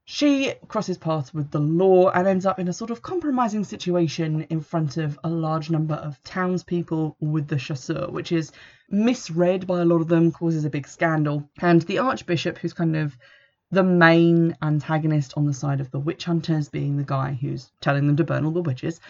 she 0.08 0.54
crosses 0.68 1.00
paths 1.00 1.34
with 1.34 1.50
the 1.50 1.60
law 1.60 2.12
and 2.12 2.28
ends 2.28 2.46
up 2.46 2.60
in 2.60 2.68
a 2.68 2.74
sort 2.74 2.92
of 2.92 3.02
compromising 3.02 3.64
situation 3.64 4.46
in 4.52 4.62
front 4.62 4.98
of 4.98 5.20
a 5.24 5.30
large 5.30 5.72
number 5.72 5.96
of 5.96 6.24
townspeople 6.24 7.18
with 7.20 7.48
the 7.48 7.58
chasseur, 7.58 8.08
which 8.12 8.32
is 8.32 8.52
misread 8.88 9.66
by 9.66 9.82
a 9.82 9.86
lot 9.86 10.02
of 10.02 10.08
them, 10.08 10.32
causes 10.32 10.64
a 10.64 10.70
big 10.70 10.88
scandal. 10.88 11.50
And 11.60 11.82
the 11.82 11.98
archbishop, 11.98 12.60
who's 12.60 12.74
kind 12.74 12.96
of 12.96 13.18
the 13.72 13.82
main 13.82 14.56
antagonist 14.62 15.34
on 15.36 15.46
the 15.46 15.54
side 15.54 15.82
of 15.82 15.90
the 15.90 16.00
witch 16.00 16.26
hunters, 16.26 16.70
being 16.70 16.98
the 16.98 17.04
guy 17.04 17.34
who's 17.34 17.72
telling 17.82 18.06
them 18.06 18.18
to 18.18 18.24
burn 18.24 18.46
all 18.46 18.52
the 18.52 18.62
witches, 18.62 19.02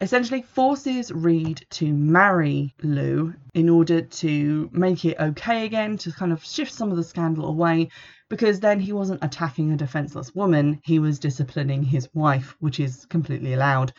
essentially 0.00 0.42
forces 0.42 1.10
Reid 1.10 1.64
to 1.70 1.92
marry 1.92 2.74
Lou 2.82 3.34
in 3.54 3.68
order 3.68 4.02
to 4.02 4.70
make 4.72 5.04
it 5.04 5.16
okay 5.18 5.64
again, 5.64 5.96
to 5.98 6.12
kind 6.12 6.32
of 6.32 6.44
shift 6.44 6.72
some 6.72 6.90
of 6.90 6.96
the 6.96 7.04
scandal 7.04 7.46
away, 7.46 7.90
because 8.28 8.60
then 8.60 8.80
he 8.80 8.92
wasn't 8.92 9.24
attacking 9.24 9.72
a 9.72 9.76
defenseless 9.76 10.34
woman, 10.34 10.80
he 10.84 10.98
was 10.98 11.18
disciplining 11.18 11.82
his 11.82 12.08
wife, 12.14 12.56
which 12.60 12.80
is 12.80 13.06
completely 13.06 13.54
allowed. 13.54 13.92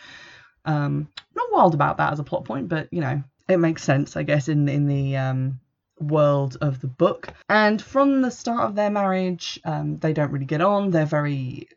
Um, 0.66 1.08
not 1.36 1.52
wild 1.52 1.74
about 1.74 1.98
that 1.98 2.14
as 2.14 2.20
a 2.20 2.24
plot 2.24 2.46
point, 2.46 2.68
but 2.68 2.88
you 2.92 3.02
know, 3.02 3.24
it 3.48 3.58
makes 3.58 3.84
sense, 3.84 4.18
I 4.18 4.24
guess, 4.24 4.50
in 4.50 4.68
in 4.68 4.88
the 4.88 5.16
um, 5.18 5.60
world 6.00 6.58
of 6.62 6.82
the 6.82 6.88
book. 6.88 7.30
And 7.50 7.82
from 7.82 8.22
the 8.22 8.32
start 8.32 8.62
of 8.62 8.76
their 8.76 8.90
marriage, 8.90 9.60
um, 9.64 9.98
they 9.98 10.14
don't 10.14 10.32
really 10.32 10.46
get 10.46 10.62
on. 10.62 10.92
They're 10.92 11.06
very 11.06 11.70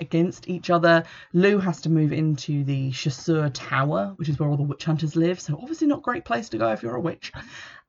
against 0.00 0.48
each 0.48 0.70
other. 0.70 1.04
Lou 1.32 1.58
has 1.58 1.80
to 1.82 1.90
move 1.90 2.12
into 2.12 2.64
the 2.64 2.90
Chasseur 2.90 3.50
Tower, 3.50 4.14
which 4.16 4.28
is 4.28 4.38
where 4.38 4.48
all 4.48 4.56
the 4.56 4.62
witch 4.62 4.84
hunters 4.84 5.16
live. 5.16 5.40
So 5.40 5.58
obviously 5.60 5.86
not 5.86 5.98
a 5.98 6.02
great 6.02 6.24
place 6.24 6.48
to 6.50 6.58
go 6.58 6.70
if 6.72 6.82
you're 6.82 6.96
a 6.96 7.00
witch. 7.00 7.32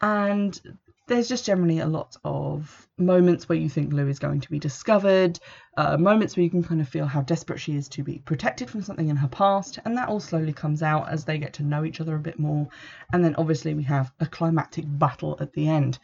And 0.02 0.60
there's 1.08 1.30
just 1.30 1.46
generally 1.46 1.80
a 1.80 1.88
lot 1.88 2.18
of 2.26 2.88
moments 2.98 3.48
where 3.48 3.58
you 3.58 3.70
think 3.70 3.94
Lou 3.94 4.08
is 4.10 4.20
going 4.20 4.42
to 4.42 4.52
be 4.52 4.60
discovered, 4.60 5.40
uh, 5.78 5.98
moments 5.98 6.36
where 6.36 6.44
you 6.44 6.50
can 6.50 6.64
kind 6.64 6.82
of 6.82 6.90
feel 6.90 7.06
how 7.06 7.22
desperate 7.22 7.60
she 7.60 7.76
is 7.76 7.88
to 7.90 8.04
be 8.04 8.22
protected 8.26 8.70
from 8.70 8.82
something 8.82 9.08
in 9.08 9.16
her 9.16 9.30
past, 9.30 9.80
and 9.86 9.98
that 9.98 10.10
all 10.10 10.20
slowly 10.20 10.52
comes 10.52 10.84
out 10.84 11.08
as 11.10 11.24
they 11.24 11.38
get 11.38 11.54
to 11.54 11.64
know 11.64 11.86
each 11.86 12.02
other 12.02 12.16
a 12.16 12.20
bit 12.20 12.38
more. 12.40 12.68
And 13.14 13.24
then 13.24 13.36
obviously 13.36 13.74
we 13.74 13.84
have 13.84 14.12
a 14.20 14.26
climactic 14.26 14.84
battle 14.88 15.38
at 15.40 15.54
the 15.54 15.70
end 15.70 15.98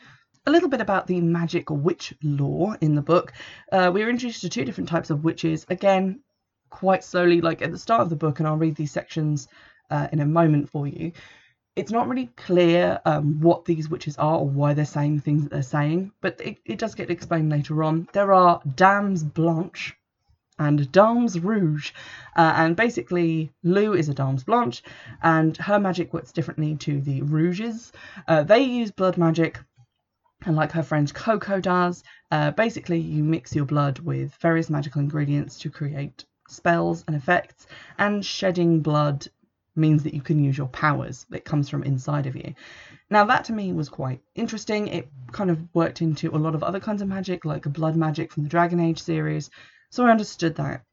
a 0.46 0.52
little 0.52 0.70
bit 0.70 0.82
about 0.82 1.08
the 1.08 1.22
magic 1.22 1.70
witch 1.70 2.14
lore 2.22 2.78
in 2.82 2.96
the 2.96 3.02
book. 3.02 3.32
Uh, 3.72 3.90
we 3.94 4.04
are 4.04 4.10
introduced 4.10 4.42
to 4.42 4.50
two 4.50 4.66
different 4.66 4.90
types 4.90 5.10
of 5.10 5.24
witches. 5.24 5.66
Again, 5.70 6.20
quite 6.70 7.04
slowly, 7.04 7.40
like 7.40 7.62
at 7.62 7.72
the 7.72 7.78
start 7.78 8.02
of 8.02 8.10
the 8.10 8.16
book, 8.18 8.40
and 8.40 8.48
I'll 8.48 8.58
read 8.58 8.76
these 8.76 8.92
sections 8.92 9.48
uh, 9.90 10.08
in 10.12 10.20
a 10.20 10.26
moment 10.26 10.70
for 10.70 10.86
you. 10.86 11.14
It's 11.76 11.92
not 11.92 12.08
really 12.08 12.28
clear 12.36 13.00
um, 13.06 13.40
what 13.40 13.66
these 13.66 13.90
witches 13.90 14.18
are 14.18 14.40
or 14.40 14.48
why 14.48 14.74
they're 14.74 14.86
saying 14.86 15.16
the 15.16 15.22
things 15.22 15.44
that 15.44 15.52
they're 15.52 15.64
saying, 15.64 16.12
but 16.22 16.40
it, 16.42 16.58
it 16.66 16.78
does 16.78 16.94
get 16.94 17.10
explained 17.10 17.50
later 17.50 17.82
on. 17.84 18.08
There 18.12 18.34
are 18.34 18.62
Dames 18.76 19.24
Blanche 19.24 19.96
and 20.60 20.92
Dames 20.92 21.40
Rouge, 21.40 21.92
uh, 22.36 22.54
and 22.58 22.76
basically 22.76 23.52
Lou 23.64 23.94
is 23.94 24.10
a 24.10 24.14
Dames 24.14 24.44
Blanche, 24.44 24.84
and 25.24 25.58
her 25.58 25.80
magic 25.80 26.14
works 26.14 26.32
differently 26.32 26.76
to 26.78 27.02
the 27.02 27.22
Rouges. 27.22 27.92
Uh, 28.28 28.44
they 28.44 28.62
use 28.62 28.92
blood 28.92 29.18
magic 29.18 29.60
and 30.46 30.56
like 30.56 30.72
her 30.72 30.84
friend 30.84 31.14
Coco 31.14 31.60
does, 31.60 32.04
uh, 32.32 32.52
basically 32.52 33.00
you 33.00 33.24
mix 33.24 33.56
your 33.56 33.66
blood 33.66 34.00
with 34.00 34.36
various 34.36 34.70
magical 34.70 35.02
ingredients 35.02 35.60
to 35.60 35.70
create 35.70 36.26
spells 36.48 37.04
and 37.08 37.16
effects, 37.16 37.68
and 37.98 38.26
shedding 38.26 38.82
blood 38.82 39.28
means 39.76 40.04
that 40.04 40.14
you 40.14 40.22
can 40.22 40.44
use 40.44 40.58
your 40.58 40.68
powers 40.68 41.26
that 41.30 41.46
comes 41.46 41.70
from 41.70 41.84
inside 41.84 42.28
of 42.28 42.36
you. 42.36 42.54
Now 43.10 43.26
that 43.26 43.46
to 43.46 43.54
me 43.54 43.74
was 43.74 43.90
quite 43.90 44.22
interesting. 44.36 44.88
It 44.88 45.10
kind 45.32 45.50
of 45.50 45.60
worked 45.74 46.02
into 46.02 46.36
a 46.36 46.38
lot 46.38 46.56
of 46.56 46.64
other 46.64 46.80
kinds 46.80 47.02
of 47.02 47.08
magic, 47.08 47.46
like 47.46 47.64
blood 47.64 47.96
magic 47.96 48.32
from 48.32 48.44
the 48.44 48.50
Dragon 48.50 48.80
Age 48.80 49.02
series, 49.02 49.50
so 49.90 50.06
I 50.06 50.12
understood 50.12 50.56
that 50.56 50.84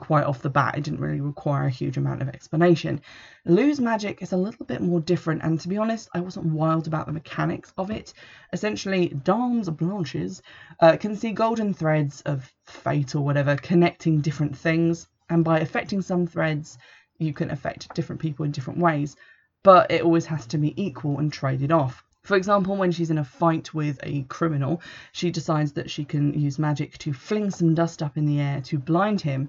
quite 0.00 0.24
off 0.24 0.42
the 0.42 0.50
bat. 0.50 0.76
It 0.76 0.84
didn't 0.84 1.00
really 1.00 1.20
require 1.20 1.66
a 1.66 1.70
huge 1.70 1.96
amount 1.96 2.22
of 2.22 2.28
explanation. 2.28 3.00
Lou's 3.44 3.80
magic 3.80 4.22
is 4.22 4.32
a 4.32 4.36
little 4.36 4.66
bit 4.66 4.80
more 4.80 5.00
different, 5.00 5.42
and 5.42 5.60
to 5.60 5.68
be 5.68 5.76
honest, 5.76 6.08
I 6.14 6.20
wasn't 6.20 6.46
wild 6.46 6.86
about 6.86 7.06
the 7.06 7.12
mechanics 7.12 7.72
of 7.76 7.90
it. 7.90 8.12
Essentially, 8.52 9.08
dames 9.08 9.68
blanches 9.70 10.42
uh, 10.80 10.96
can 10.96 11.14
see 11.14 11.32
golden 11.32 11.74
threads 11.74 12.22
of 12.22 12.50
fate 12.64 13.14
or 13.14 13.22
whatever 13.22 13.54
connecting 13.56 14.20
different 14.20 14.56
things, 14.56 15.06
and 15.28 15.44
by 15.44 15.60
affecting 15.60 16.02
some 16.02 16.26
threads, 16.26 16.78
you 17.18 17.32
can 17.32 17.50
affect 17.50 17.94
different 17.94 18.20
people 18.20 18.44
in 18.44 18.50
different 18.50 18.80
ways, 18.80 19.16
but 19.62 19.90
it 19.90 20.02
always 20.02 20.26
has 20.26 20.46
to 20.46 20.58
be 20.58 20.72
equal 20.82 21.18
and 21.18 21.32
traded 21.32 21.70
off. 21.70 22.02
For 22.22 22.36
example, 22.36 22.76
when 22.76 22.92
she's 22.92 23.10
in 23.10 23.18
a 23.18 23.24
fight 23.24 23.72
with 23.72 23.98
a 24.02 24.22
criminal, 24.22 24.82
she 25.12 25.30
decides 25.30 25.72
that 25.72 25.90
she 25.90 26.04
can 26.04 26.38
use 26.38 26.58
magic 26.58 26.98
to 26.98 27.12
fling 27.12 27.50
some 27.50 27.74
dust 27.74 28.02
up 28.02 28.16
in 28.16 28.26
the 28.26 28.40
air 28.40 28.60
to 28.62 28.78
blind 28.78 29.20
him, 29.22 29.48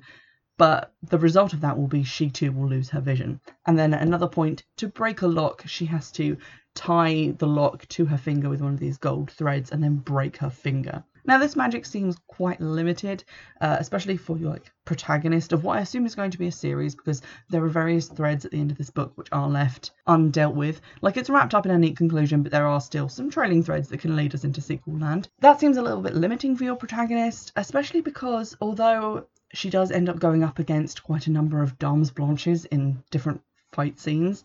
but 0.57 0.93
the 1.01 1.17
result 1.17 1.53
of 1.53 1.61
that 1.61 1.77
will 1.77 1.87
be 1.87 2.03
she 2.03 2.29
too 2.29 2.51
will 2.51 2.67
lose 2.67 2.89
her 2.89 3.01
vision. 3.01 3.39
And 3.65 3.77
then 3.77 3.93
at 3.93 4.01
another 4.01 4.27
point, 4.27 4.63
to 4.77 4.87
break 4.87 5.21
a 5.21 5.27
lock, 5.27 5.63
she 5.65 5.85
has 5.85 6.11
to 6.13 6.37
tie 6.75 7.33
the 7.37 7.47
lock 7.47 7.87
to 7.89 8.05
her 8.05 8.17
finger 8.17 8.49
with 8.49 8.61
one 8.61 8.73
of 8.73 8.79
these 8.79 8.97
gold 8.97 9.31
threads 9.31 9.71
and 9.71 9.83
then 9.83 9.95
break 9.95 10.37
her 10.37 10.49
finger. 10.49 11.03
Now, 11.23 11.37
this 11.37 11.55
magic 11.55 11.85
seems 11.85 12.17
quite 12.27 12.59
limited, 12.59 13.23
uh, 13.59 13.77
especially 13.79 14.17
for 14.17 14.37
your 14.37 14.53
like, 14.53 14.71
protagonist 14.85 15.53
of 15.53 15.63
what 15.63 15.77
I 15.77 15.81
assume 15.81 16.07
is 16.07 16.15
going 16.15 16.31
to 16.31 16.39
be 16.39 16.47
a 16.47 16.51
series, 16.51 16.95
because 16.95 17.21
there 17.49 17.63
are 17.63 17.69
various 17.69 18.07
threads 18.07 18.43
at 18.43 18.51
the 18.51 18.59
end 18.59 18.71
of 18.71 18.77
this 18.77 18.89
book 18.89 19.11
which 19.15 19.27
are 19.31 19.47
left 19.47 19.91
undealt 20.07 20.55
with. 20.55 20.81
Like 21.01 21.17
it's 21.17 21.29
wrapped 21.29 21.53
up 21.53 21.65
in 21.65 21.71
a 21.71 21.77
neat 21.77 21.95
conclusion, 21.95 22.41
but 22.41 22.51
there 22.51 22.65
are 22.65 22.81
still 22.81 23.07
some 23.07 23.29
trailing 23.29 23.63
threads 23.63 23.89
that 23.89 23.99
can 23.99 24.15
lead 24.15 24.33
us 24.33 24.43
into 24.43 24.61
sequel 24.61 24.97
land. 24.97 25.29
That 25.39 25.59
seems 25.59 25.77
a 25.77 25.83
little 25.83 26.01
bit 26.01 26.15
limiting 26.15 26.55
for 26.55 26.63
your 26.63 26.75
protagonist, 26.75 27.51
especially 27.55 28.01
because 28.01 28.57
although 28.59 29.27
she 29.53 29.69
does 29.69 29.91
end 29.91 30.09
up 30.09 30.19
going 30.19 30.43
up 30.43 30.59
against 30.59 31.03
quite 31.03 31.27
a 31.27 31.31
number 31.31 31.61
of 31.61 31.77
Dames 31.77 32.11
Blanches 32.11 32.65
in 32.65 33.03
different 33.11 33.41
fight 33.71 33.99
scenes, 33.99 34.43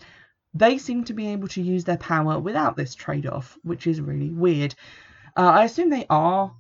they 0.55 0.79
seem 0.79 1.05
to 1.05 1.13
be 1.13 1.29
able 1.29 1.49
to 1.49 1.63
use 1.63 1.85
their 1.85 1.99
power 1.99 2.39
without 2.39 2.77
this 2.77 2.95
trade 2.95 3.27
off, 3.27 3.59
which 3.63 3.87
is 3.87 4.01
really 4.01 4.31
weird. 4.31 4.75
Uh, 5.37 5.51
I 5.51 5.65
assume 5.65 5.91
they 5.91 6.07
are 6.09 6.55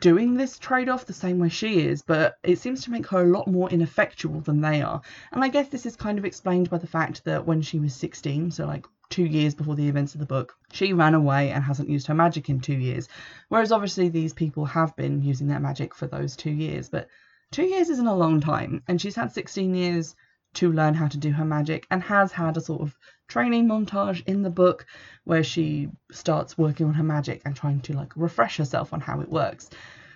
doing 0.00 0.34
this 0.34 0.58
trade 0.58 0.88
off 0.88 1.04
the 1.04 1.12
same 1.12 1.38
way 1.38 1.48
she 1.48 1.80
is, 1.80 2.02
but 2.02 2.36
it 2.42 2.58
seems 2.58 2.84
to 2.84 2.90
make 2.90 3.06
her 3.08 3.22
a 3.22 3.28
lot 3.28 3.46
more 3.46 3.68
ineffectual 3.68 4.40
than 4.40 4.60
they 4.60 4.80
are. 4.80 5.02
And 5.32 5.44
I 5.44 5.48
guess 5.48 5.68
this 5.68 5.84
is 5.84 5.96
kind 5.96 6.18
of 6.18 6.24
explained 6.24 6.70
by 6.70 6.78
the 6.78 6.86
fact 6.86 7.24
that 7.24 7.46
when 7.46 7.60
she 7.60 7.78
was 7.78 7.94
16, 7.94 8.52
so 8.52 8.66
like 8.66 8.86
two 9.10 9.24
years 9.24 9.54
before 9.54 9.74
the 9.74 9.88
events 9.88 10.14
of 10.14 10.20
the 10.20 10.26
book, 10.26 10.56
she 10.72 10.92
ran 10.92 11.14
away 11.14 11.50
and 11.50 11.62
hasn't 11.62 11.90
used 11.90 12.06
her 12.06 12.14
magic 12.14 12.48
in 12.48 12.60
two 12.60 12.78
years. 12.78 13.08
Whereas 13.48 13.72
obviously 13.72 14.08
these 14.08 14.32
people 14.32 14.64
have 14.64 14.96
been 14.96 15.22
using 15.22 15.48
their 15.48 15.60
magic 15.60 15.94
for 15.94 16.06
those 16.06 16.36
two 16.36 16.52
years, 16.52 16.88
but 16.88 17.08
two 17.52 17.64
years 17.64 17.90
isn't 17.90 18.06
a 18.06 18.14
long 18.14 18.40
time, 18.40 18.82
and 18.86 19.00
she's 19.00 19.16
had 19.16 19.32
16 19.32 19.74
years 19.74 20.14
to 20.54 20.72
learn 20.72 20.94
how 20.94 21.06
to 21.08 21.18
do 21.18 21.30
her 21.32 21.44
magic 21.44 21.86
and 21.90 22.02
has 22.02 22.32
had 22.32 22.56
a 22.56 22.60
sort 22.60 22.80
of 22.80 22.96
training 23.28 23.68
montage 23.68 24.22
in 24.26 24.42
the 24.42 24.50
book 24.50 24.84
where 25.24 25.44
she 25.44 25.88
starts 26.10 26.58
working 26.58 26.86
on 26.86 26.94
her 26.94 27.04
magic 27.04 27.40
and 27.44 27.54
trying 27.54 27.80
to 27.80 27.92
like 27.92 28.12
refresh 28.16 28.56
herself 28.56 28.92
on 28.92 29.00
how 29.00 29.20
it 29.20 29.28
works. 29.28 29.70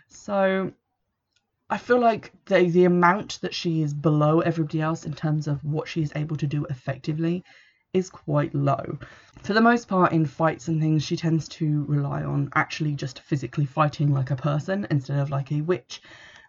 So 0.08 0.72
I 1.70 1.78
feel 1.78 2.00
like 2.00 2.32
the 2.46 2.68
the 2.68 2.84
amount 2.84 3.40
that 3.42 3.54
she 3.54 3.82
is 3.82 3.94
below 3.94 4.40
everybody 4.40 4.80
else 4.80 5.06
in 5.06 5.14
terms 5.14 5.46
of 5.46 5.64
what 5.64 5.88
she 5.88 6.02
is 6.02 6.12
able 6.16 6.36
to 6.36 6.46
do 6.46 6.64
effectively 6.66 7.44
is 7.92 8.10
quite 8.10 8.54
low. 8.54 8.98
For 9.42 9.52
the 9.52 9.60
most 9.60 9.88
part, 9.88 10.12
in 10.12 10.26
fights 10.26 10.68
and 10.68 10.80
things, 10.80 11.04
she 11.04 11.16
tends 11.16 11.48
to 11.50 11.84
rely 11.84 12.24
on 12.24 12.50
actually 12.54 12.94
just 12.94 13.20
physically 13.20 13.66
fighting 13.66 14.12
like 14.12 14.32
a 14.32 14.36
person 14.36 14.86
instead 14.90 15.20
of 15.20 15.30
like 15.30 15.52
a 15.52 15.60
witch. 15.60 16.02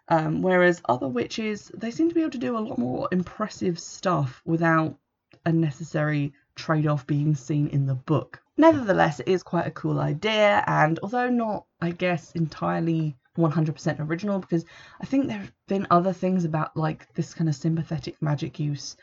Um, 0.08 0.42
whereas 0.42 0.80
other 0.88 1.08
witches, 1.08 1.70
they 1.74 1.90
seem 1.90 2.08
to 2.08 2.14
be 2.14 2.20
able 2.20 2.30
to 2.30 2.38
do 2.38 2.56
a 2.56 2.60
lot 2.60 2.78
more 2.78 3.08
impressive 3.10 3.78
stuff 3.78 4.40
without 4.44 4.96
a 5.44 5.52
necessary 5.52 6.32
trade 6.54 6.86
off 6.86 7.06
being 7.06 7.34
seen 7.34 7.68
in 7.68 7.86
the 7.86 7.94
book. 7.94 8.40
Nevertheless, 8.56 9.20
it 9.20 9.28
is 9.28 9.42
quite 9.42 9.66
a 9.66 9.72
cool 9.72 10.00
idea, 10.00 10.64
and 10.66 10.98
although 11.02 11.28
not, 11.28 11.66
I 11.80 11.90
guess, 11.90 12.32
entirely 12.32 13.16
100% 13.36 14.00
original, 14.00 14.38
because 14.38 14.64
I 15.00 15.06
think 15.06 15.26
there 15.26 15.38
have 15.38 15.52
been 15.68 15.86
other 15.90 16.12
things 16.12 16.44
about 16.44 16.76
like 16.76 17.12
this 17.14 17.34
kind 17.34 17.48
of 17.48 17.54
sympathetic 17.54 18.20
magic 18.22 18.58
use 18.58 18.96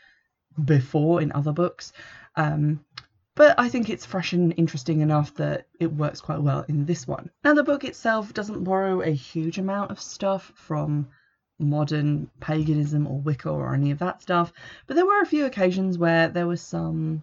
before 0.64 1.20
in 1.20 1.32
other 1.32 1.52
books. 1.52 1.92
Um, 2.36 2.84
but 3.36 3.58
I 3.58 3.68
think 3.68 3.90
it's 3.90 4.06
fresh 4.06 4.32
and 4.32 4.54
interesting 4.56 5.00
enough 5.00 5.34
that 5.34 5.66
it 5.80 5.92
works 5.92 6.20
quite 6.20 6.40
well 6.40 6.64
in 6.68 6.86
this 6.86 7.06
one. 7.06 7.30
Now, 7.42 7.54
the 7.54 7.64
book 7.64 7.84
itself 7.84 8.32
doesn't 8.32 8.64
borrow 8.64 9.00
a 9.00 9.10
huge 9.10 9.58
amount 9.58 9.90
of 9.90 10.00
stuff 10.00 10.52
from 10.54 11.08
modern 11.58 12.30
paganism 12.40 13.06
or 13.06 13.20
Wicca 13.20 13.48
or 13.50 13.74
any 13.74 13.90
of 13.90 13.98
that 13.98 14.22
stuff, 14.22 14.52
but 14.86 14.94
there 14.94 15.06
were 15.06 15.20
a 15.20 15.26
few 15.26 15.46
occasions 15.46 15.98
where 15.98 16.28
there 16.28 16.46
was 16.46 16.60
some 16.60 17.22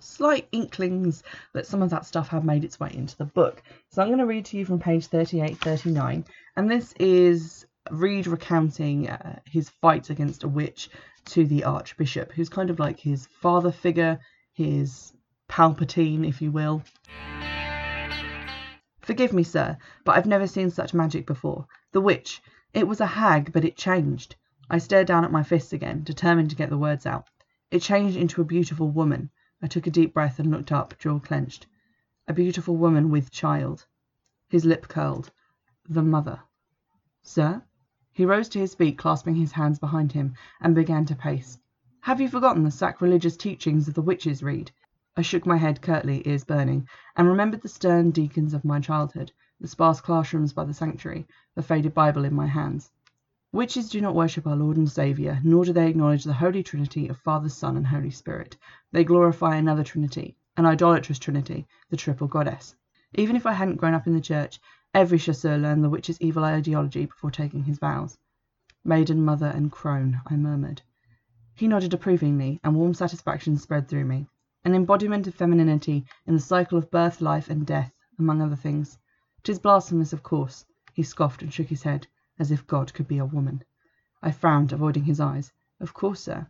slight 0.00 0.46
inklings 0.52 1.24
that 1.54 1.66
some 1.66 1.82
of 1.82 1.90
that 1.90 2.06
stuff 2.06 2.28
had 2.28 2.44
made 2.44 2.64
its 2.64 2.78
way 2.78 2.90
into 2.94 3.16
the 3.16 3.24
book. 3.24 3.62
So 3.90 4.00
I'm 4.00 4.08
going 4.08 4.18
to 4.18 4.26
read 4.26 4.44
to 4.46 4.56
you 4.56 4.64
from 4.64 4.78
page 4.78 5.06
38 5.06 5.58
39, 5.58 6.24
and 6.56 6.70
this 6.70 6.92
is 7.00 7.66
Reid 7.90 8.26
recounting 8.26 9.08
uh, 9.08 9.38
his 9.46 9.70
fight 9.70 10.10
against 10.10 10.44
a 10.44 10.48
witch 10.48 10.90
to 11.26 11.46
the 11.46 11.64
Archbishop, 11.64 12.32
who's 12.32 12.48
kind 12.48 12.70
of 12.70 12.78
like 12.78 13.00
his 13.00 13.26
father 13.40 13.72
figure, 13.72 14.20
his 14.52 15.12
Palpatine, 15.48 16.24
if 16.24 16.40
you 16.40 16.52
will. 16.52 16.82
Forgive 19.00 19.32
me, 19.32 19.42
sir, 19.42 19.78
but 20.04 20.16
I've 20.16 20.26
never 20.26 20.46
seen 20.46 20.70
such 20.70 20.92
magic 20.94 21.26
before. 21.26 21.66
The 21.92 22.00
witch. 22.00 22.42
It 22.74 22.86
was 22.86 23.00
a 23.00 23.06
hag, 23.06 23.52
but 23.52 23.64
it 23.64 23.76
changed. 23.76 24.36
I 24.70 24.76
stared 24.78 25.06
down 25.06 25.24
at 25.24 25.32
my 25.32 25.42
fists 25.42 25.72
again, 25.72 26.04
determined 26.04 26.50
to 26.50 26.56
get 26.56 26.68
the 26.68 26.76
words 26.76 27.06
out. 27.06 27.28
It 27.70 27.80
changed 27.80 28.16
into 28.16 28.42
a 28.42 28.44
beautiful 28.44 28.90
woman. 28.90 29.30
I 29.62 29.66
took 29.66 29.86
a 29.86 29.90
deep 29.90 30.12
breath 30.12 30.38
and 30.38 30.50
looked 30.50 30.70
up, 30.70 30.98
jaw 30.98 31.18
clenched. 31.18 31.66
A 32.26 32.34
beautiful 32.34 32.76
woman 32.76 33.10
with 33.10 33.30
child. 33.30 33.86
His 34.48 34.66
lip 34.66 34.88
curled. 34.88 35.32
The 35.88 36.02
mother. 36.02 36.40
Sir? 37.22 37.62
He 38.12 38.26
rose 38.26 38.48
to 38.50 38.58
his 38.58 38.74
feet, 38.74 38.98
clasping 38.98 39.36
his 39.36 39.52
hands 39.52 39.78
behind 39.78 40.12
him, 40.12 40.34
and 40.60 40.74
began 40.74 41.06
to 41.06 41.16
pace. 41.16 41.58
Have 42.00 42.20
you 42.20 42.28
forgotten 42.28 42.64
the 42.64 42.70
sacrilegious 42.70 43.36
teachings 43.36 43.88
of 43.88 43.94
the 43.94 44.02
witches, 44.02 44.42
Reid? 44.42 44.70
I 45.18 45.22
shook 45.22 45.44
my 45.44 45.56
head 45.56 45.82
curtly, 45.82 46.22
ears 46.26 46.44
burning, 46.44 46.86
and 47.16 47.26
remembered 47.26 47.62
the 47.62 47.68
stern 47.68 48.12
deacons 48.12 48.54
of 48.54 48.64
my 48.64 48.78
childhood, 48.78 49.32
the 49.60 49.66
sparse 49.66 50.00
classrooms 50.00 50.52
by 50.52 50.64
the 50.64 50.72
sanctuary, 50.72 51.26
the 51.56 51.62
faded 51.64 51.92
Bible 51.92 52.24
in 52.24 52.32
my 52.32 52.46
hands. 52.46 52.92
Witches 53.50 53.90
do 53.90 54.00
not 54.00 54.14
worship 54.14 54.46
our 54.46 54.54
Lord 54.54 54.76
and 54.76 54.88
Saviour, 54.88 55.40
nor 55.42 55.64
do 55.64 55.72
they 55.72 55.90
acknowledge 55.90 56.22
the 56.22 56.34
Holy 56.34 56.62
Trinity 56.62 57.08
of 57.08 57.18
Father, 57.18 57.48
Son, 57.48 57.76
and 57.76 57.84
Holy 57.84 58.12
Spirit. 58.12 58.56
They 58.92 59.02
glorify 59.02 59.56
another 59.56 59.82
Trinity, 59.82 60.36
an 60.56 60.66
idolatrous 60.66 61.18
Trinity, 61.18 61.66
the 61.90 61.96
Triple 61.96 62.28
Goddess. 62.28 62.76
Even 63.16 63.34
if 63.34 63.44
I 63.44 63.54
hadn't 63.54 63.78
grown 63.78 63.94
up 63.94 64.06
in 64.06 64.14
the 64.14 64.20
church, 64.20 64.60
every 64.94 65.18
chasseur 65.18 65.58
learned 65.58 65.82
the 65.82 65.90
witch's 65.90 66.20
evil 66.20 66.44
ideology 66.44 67.06
before 67.06 67.32
taking 67.32 67.64
his 67.64 67.80
vows. 67.80 68.16
Maiden, 68.84 69.24
mother, 69.24 69.48
and 69.48 69.72
crone, 69.72 70.20
I 70.26 70.36
murmured. 70.36 70.82
He 71.56 71.66
nodded 71.66 71.92
approvingly, 71.92 72.60
and 72.62 72.76
warm 72.76 72.94
satisfaction 72.94 73.56
spread 73.56 73.88
through 73.88 74.04
me 74.04 74.28
an 74.68 74.74
embodiment 74.74 75.26
of 75.26 75.34
femininity 75.34 76.04
in 76.26 76.34
the 76.34 76.38
cycle 76.40 76.76
of 76.76 76.90
birth, 76.90 77.22
life, 77.22 77.48
and 77.48 77.66
death, 77.66 77.90
among 78.18 78.42
other 78.42 78.54
things. 78.54 78.98
"'Tis 79.42 79.58
blasphemous, 79.58 80.12
of 80.12 80.22
course," 80.22 80.62
he 80.92 81.02
scoffed 81.02 81.40
and 81.40 81.50
shook 81.50 81.68
his 81.68 81.84
head, 81.84 82.06
as 82.38 82.50
if 82.50 82.66
God 82.66 82.92
could 82.92 83.08
be 83.08 83.16
a 83.16 83.24
woman. 83.24 83.64
I 84.22 84.30
frowned, 84.30 84.70
avoiding 84.70 85.04
his 85.04 85.20
eyes. 85.20 85.50
"Of 85.80 85.94
course, 85.94 86.20
sir." 86.20 86.48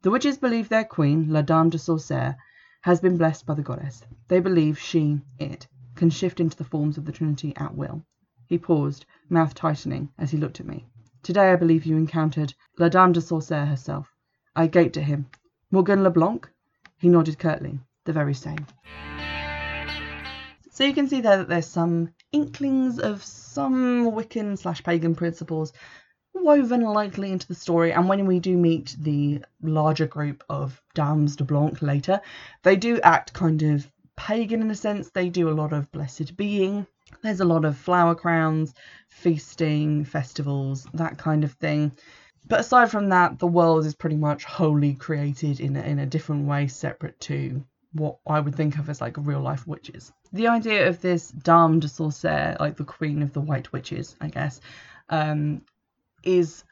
"The 0.00 0.10
witches 0.10 0.38
believe 0.38 0.70
their 0.70 0.86
queen, 0.86 1.28
la 1.30 1.42
Dame 1.42 1.68
de 1.68 1.76
Sorcière, 1.76 2.38
has 2.80 3.00
been 3.02 3.18
blessed 3.18 3.44
by 3.44 3.52
the 3.52 3.62
goddess. 3.62 4.02
They 4.28 4.40
believe 4.40 4.78
she, 4.78 5.20
it, 5.38 5.68
can 5.94 6.08
shift 6.08 6.40
into 6.40 6.56
the 6.56 6.64
forms 6.64 6.96
of 6.96 7.04
the 7.04 7.12
Trinity 7.12 7.54
at 7.58 7.74
will." 7.76 8.02
He 8.46 8.56
paused, 8.56 9.04
mouth 9.28 9.52
tightening, 9.54 10.08
as 10.16 10.30
he 10.30 10.38
looked 10.38 10.58
at 10.60 10.66
me. 10.66 10.86
"Today 11.22 11.52
I 11.52 11.56
believe 11.56 11.84
you 11.84 11.98
encountered 11.98 12.54
la 12.78 12.88
Dame 12.88 13.12
de 13.12 13.20
Sorcière 13.20 13.68
herself." 13.68 14.10
I 14.56 14.68
gaped 14.68 14.96
at 14.96 15.04
him. 15.04 15.26
"Morgane 15.70 16.02
Le 16.02 16.08
Blanc?" 16.10 16.48
He 17.02 17.08
nodded 17.08 17.36
curtly. 17.36 17.80
The 18.04 18.12
very 18.12 18.32
same. 18.32 18.64
So 20.70 20.84
you 20.84 20.94
can 20.94 21.08
see 21.08 21.20
there 21.20 21.38
that 21.38 21.48
there's 21.48 21.66
some 21.66 22.14
inklings 22.30 23.00
of 23.00 23.24
some 23.24 24.12
Wiccan 24.12 24.56
slash 24.56 24.84
pagan 24.84 25.16
principles 25.16 25.72
woven 26.32 26.82
lightly 26.82 27.32
into 27.32 27.48
the 27.48 27.56
story. 27.56 27.92
And 27.92 28.08
when 28.08 28.24
we 28.26 28.38
do 28.38 28.56
meet 28.56 28.94
the 29.00 29.44
larger 29.60 30.06
group 30.06 30.44
of 30.48 30.80
Dames 30.94 31.34
de 31.34 31.42
Blanc 31.42 31.82
later, 31.82 32.20
they 32.62 32.76
do 32.76 33.00
act 33.00 33.32
kind 33.32 33.60
of 33.64 33.90
pagan 34.16 34.62
in 34.62 34.70
a 34.70 34.76
sense. 34.76 35.10
They 35.10 35.28
do 35.28 35.48
a 35.48 35.58
lot 35.60 35.72
of 35.72 35.90
blessed 35.90 36.36
being. 36.36 36.86
There's 37.20 37.40
a 37.40 37.44
lot 37.44 37.64
of 37.64 37.76
flower 37.76 38.14
crowns, 38.14 38.74
feasting, 39.08 40.04
festivals, 40.04 40.86
that 40.94 41.18
kind 41.18 41.42
of 41.42 41.52
thing. 41.54 41.90
But 42.52 42.60
aside 42.60 42.90
from 42.90 43.08
that, 43.08 43.38
the 43.38 43.46
world 43.46 43.86
is 43.86 43.94
pretty 43.94 44.18
much 44.18 44.44
wholly 44.44 44.92
created 44.92 45.58
in 45.58 45.74
a, 45.74 45.80
in 45.80 45.98
a 45.98 46.04
different 46.04 46.46
way, 46.46 46.66
separate 46.66 47.18
to 47.20 47.64
what 47.92 48.18
I 48.26 48.40
would 48.40 48.54
think 48.54 48.76
of 48.76 48.90
as 48.90 49.00
like 49.00 49.16
real 49.16 49.40
life 49.40 49.66
witches. 49.66 50.12
The 50.34 50.48
idea 50.48 50.86
of 50.86 51.00
this 51.00 51.30
Dame 51.30 51.80
de 51.80 51.88
Sorcière, 51.88 52.60
like 52.60 52.76
the 52.76 52.84
queen 52.84 53.22
of 53.22 53.32
the 53.32 53.40
white 53.40 53.72
witches, 53.72 54.16
I 54.20 54.28
guess, 54.28 54.60
um, 55.08 55.62
is 56.24 56.64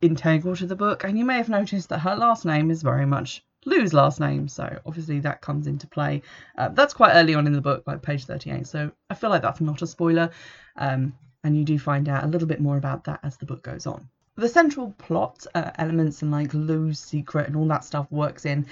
integral 0.00 0.54
to 0.54 0.66
the 0.66 0.76
book. 0.76 1.02
And 1.02 1.18
you 1.18 1.24
may 1.24 1.38
have 1.38 1.48
noticed 1.48 1.88
that 1.88 1.98
her 1.98 2.14
last 2.14 2.44
name 2.44 2.70
is 2.70 2.82
very 2.82 3.04
much 3.04 3.44
Lou's 3.66 3.92
last 3.92 4.20
name, 4.20 4.46
so 4.46 4.78
obviously 4.86 5.18
that 5.18 5.40
comes 5.40 5.66
into 5.66 5.88
play. 5.88 6.22
Uh, 6.56 6.68
that's 6.68 6.94
quite 6.94 7.14
early 7.14 7.34
on 7.34 7.48
in 7.48 7.52
the 7.52 7.60
book, 7.60 7.82
like 7.88 8.02
page 8.02 8.24
38, 8.26 8.68
so 8.68 8.92
I 9.10 9.14
feel 9.14 9.30
like 9.30 9.42
that's 9.42 9.60
not 9.60 9.82
a 9.82 9.86
spoiler, 9.88 10.30
um, 10.76 11.12
and 11.42 11.56
you 11.56 11.64
do 11.64 11.76
find 11.76 12.08
out 12.08 12.22
a 12.22 12.28
little 12.28 12.46
bit 12.46 12.60
more 12.60 12.76
about 12.76 13.02
that 13.06 13.18
as 13.24 13.36
the 13.36 13.46
book 13.46 13.64
goes 13.64 13.88
on. 13.88 14.08
The 14.36 14.48
central 14.48 14.92
plot 14.98 15.46
uh, 15.54 15.70
elements 15.76 16.22
and 16.22 16.32
like 16.32 16.52
Lou's 16.52 16.98
secret 16.98 17.46
and 17.46 17.56
all 17.56 17.68
that 17.68 17.84
stuff 17.84 18.10
works 18.10 18.44
in 18.44 18.66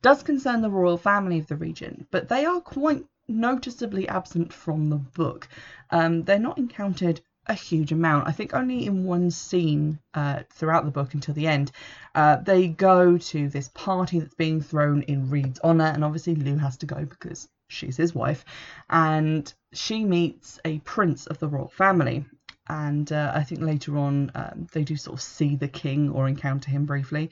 does 0.00 0.22
concern 0.22 0.62
the 0.62 0.70
royal 0.70 0.96
family 0.96 1.40
of 1.40 1.48
the 1.48 1.56
region, 1.56 2.06
but 2.10 2.28
they 2.28 2.44
are 2.44 2.60
quite 2.60 3.04
noticeably 3.26 4.08
absent 4.08 4.52
from 4.52 4.88
the 4.88 4.96
book. 4.96 5.48
Um, 5.90 6.22
they're 6.22 6.38
not 6.38 6.58
encountered 6.58 7.20
a 7.48 7.54
huge 7.54 7.92
amount. 7.92 8.28
I 8.28 8.32
think 8.32 8.54
only 8.54 8.86
in 8.86 9.04
one 9.04 9.30
scene 9.30 9.98
uh, 10.14 10.42
throughout 10.50 10.84
the 10.84 10.90
book 10.90 11.14
until 11.14 11.34
the 11.34 11.46
end, 11.46 11.72
uh, 12.14 12.36
they 12.36 12.68
go 12.68 13.18
to 13.18 13.48
this 13.48 13.68
party 13.68 14.20
that's 14.20 14.34
being 14.34 14.60
thrown 14.60 15.02
in 15.02 15.30
Reid's 15.30 15.60
honour, 15.64 15.86
and 15.86 16.04
obviously 16.04 16.34
Lou 16.34 16.58
has 16.58 16.76
to 16.78 16.86
go 16.86 17.04
because 17.04 17.48
she's 17.68 17.96
his 17.96 18.14
wife, 18.14 18.44
and 18.88 19.52
she 19.72 20.04
meets 20.04 20.60
a 20.64 20.78
prince 20.80 21.26
of 21.26 21.38
the 21.38 21.48
royal 21.48 21.68
family. 21.68 22.24
And 22.68 23.10
uh, 23.12 23.32
I 23.34 23.42
think 23.44 23.60
later 23.60 23.96
on 23.96 24.30
um, 24.34 24.66
they 24.72 24.84
do 24.84 24.96
sort 24.96 25.14
of 25.18 25.22
see 25.22 25.56
the 25.56 25.68
king 25.68 26.10
or 26.10 26.28
encounter 26.28 26.70
him 26.70 26.84
briefly. 26.84 27.30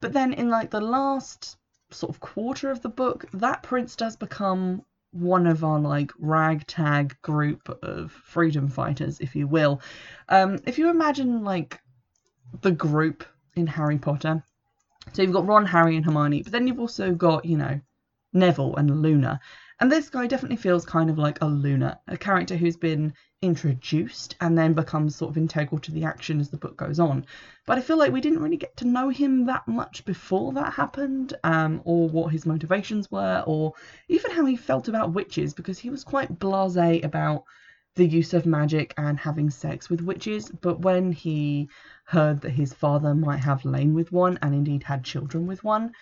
But 0.00 0.12
then 0.12 0.32
in 0.32 0.48
like 0.48 0.70
the 0.70 0.80
last 0.80 1.56
sort 1.90 2.10
of 2.10 2.20
quarter 2.20 2.70
of 2.70 2.82
the 2.82 2.88
book, 2.88 3.26
that 3.32 3.62
prince 3.62 3.96
does 3.96 4.16
become 4.16 4.84
one 5.12 5.46
of 5.46 5.62
our 5.62 5.78
like 5.78 6.10
ragtag 6.18 7.16
group 7.22 7.78
of 7.82 8.10
freedom 8.10 8.68
fighters, 8.68 9.20
if 9.20 9.36
you 9.36 9.46
will. 9.46 9.80
Um, 10.28 10.58
if 10.66 10.78
you 10.78 10.90
imagine 10.90 11.44
like 11.44 11.80
the 12.62 12.72
group 12.72 13.24
in 13.54 13.66
Harry 13.66 13.98
Potter, 13.98 14.42
so 15.12 15.22
you've 15.22 15.32
got 15.32 15.46
Ron, 15.46 15.66
Harry, 15.66 15.96
and 15.96 16.04
Hermione, 16.04 16.42
but 16.42 16.52
then 16.52 16.66
you've 16.66 16.80
also 16.80 17.12
got, 17.12 17.44
you 17.44 17.56
know, 17.56 17.80
Neville 18.32 18.74
and 18.76 19.02
Luna. 19.02 19.40
And 19.80 19.90
this 19.90 20.08
guy 20.08 20.26
definitely 20.26 20.56
feels 20.56 20.84
kind 20.84 21.10
of 21.10 21.18
like 21.18 21.40
a 21.40 21.46
Luna, 21.46 21.98
a 22.06 22.16
character 22.16 22.56
who's 22.56 22.76
been 22.76 23.12
introduced 23.42 24.36
and 24.40 24.56
then 24.56 24.72
becomes 24.72 25.16
sort 25.16 25.30
of 25.30 25.36
integral 25.36 25.80
to 25.80 25.92
the 25.92 26.04
action 26.04 26.40
as 26.40 26.48
the 26.48 26.56
book 26.56 26.76
goes 26.76 27.00
on. 27.00 27.26
But 27.66 27.78
I 27.78 27.80
feel 27.80 27.98
like 27.98 28.12
we 28.12 28.20
didn't 28.20 28.42
really 28.42 28.56
get 28.56 28.76
to 28.78 28.86
know 28.86 29.08
him 29.08 29.46
that 29.46 29.66
much 29.66 30.04
before 30.04 30.52
that 30.52 30.74
happened, 30.74 31.34
um, 31.42 31.82
or 31.84 32.08
what 32.08 32.32
his 32.32 32.46
motivations 32.46 33.10
were, 33.10 33.42
or 33.46 33.74
even 34.08 34.30
how 34.30 34.46
he 34.46 34.56
felt 34.56 34.88
about 34.88 35.12
witches, 35.12 35.52
because 35.52 35.78
he 35.78 35.90
was 35.90 36.04
quite 36.04 36.38
blase 36.38 37.04
about 37.04 37.44
the 37.96 38.06
use 38.06 38.32
of 38.32 38.46
magic 38.46 38.94
and 38.96 39.18
having 39.18 39.50
sex 39.50 39.90
with 39.90 40.00
witches. 40.00 40.50
But 40.50 40.80
when 40.80 41.12
he 41.12 41.68
heard 42.04 42.40
that 42.42 42.50
his 42.50 42.72
father 42.72 43.14
might 43.14 43.38
have 43.38 43.64
lain 43.64 43.92
with 43.94 44.12
one 44.12 44.38
and 44.40 44.54
indeed 44.54 44.84
had 44.84 45.04
children 45.04 45.46
with 45.46 45.62
one, 45.64 45.92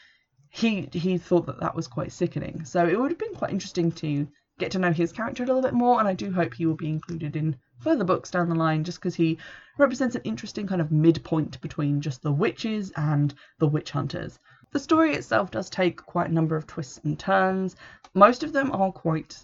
he 0.55 0.87
he 0.93 1.17
thought 1.17 1.47
that 1.47 1.61
that 1.61 1.75
was 1.75 1.89
quite 1.89 2.13
sickening. 2.13 2.65
So 2.67 2.87
it 2.87 3.01
would 3.01 3.11
have 3.11 3.19
been 3.19 3.35
quite 3.35 3.53
interesting 3.53 3.91
to 3.93 4.29
get 4.59 4.71
to 4.73 4.79
know 4.79 4.93
his 4.93 5.11
character 5.11 5.43
a 5.43 5.47
little 5.47 5.63
bit 5.63 5.73
more, 5.73 5.99
and 5.99 6.07
I 6.07 6.13
do 6.13 6.31
hope 6.31 6.53
he 6.53 6.67
will 6.67 6.77
be 6.77 6.91
included 6.91 7.37
in 7.37 7.57
further 7.79 8.05
books 8.05 8.31
down 8.31 8.51
the 8.51 8.55
line 8.55 8.85
just 8.85 8.99
because 8.99 9.15
he 9.15 9.39
represents 9.79 10.15
an 10.15 10.21
interesting 10.25 10.67
kind 10.67 10.83
of 10.83 10.93
midpoint 10.93 11.59
between 11.63 12.03
just 12.03 12.21
the 12.21 12.31
witches 12.31 12.93
and 12.97 13.33
the 13.61 13.67
witch 13.67 13.93
hunters. 13.93 14.39
The 14.73 14.79
story 14.79 15.15
itself 15.15 15.51
does 15.51 15.71
take 15.71 15.97
quite 15.97 16.29
a 16.29 16.35
number 16.35 16.55
of 16.55 16.67
twists 16.67 17.01
and 17.03 17.19
turns. 17.19 17.75
Most 18.13 18.43
of 18.43 18.53
them 18.53 18.71
are 18.73 18.93
quite 18.93 19.39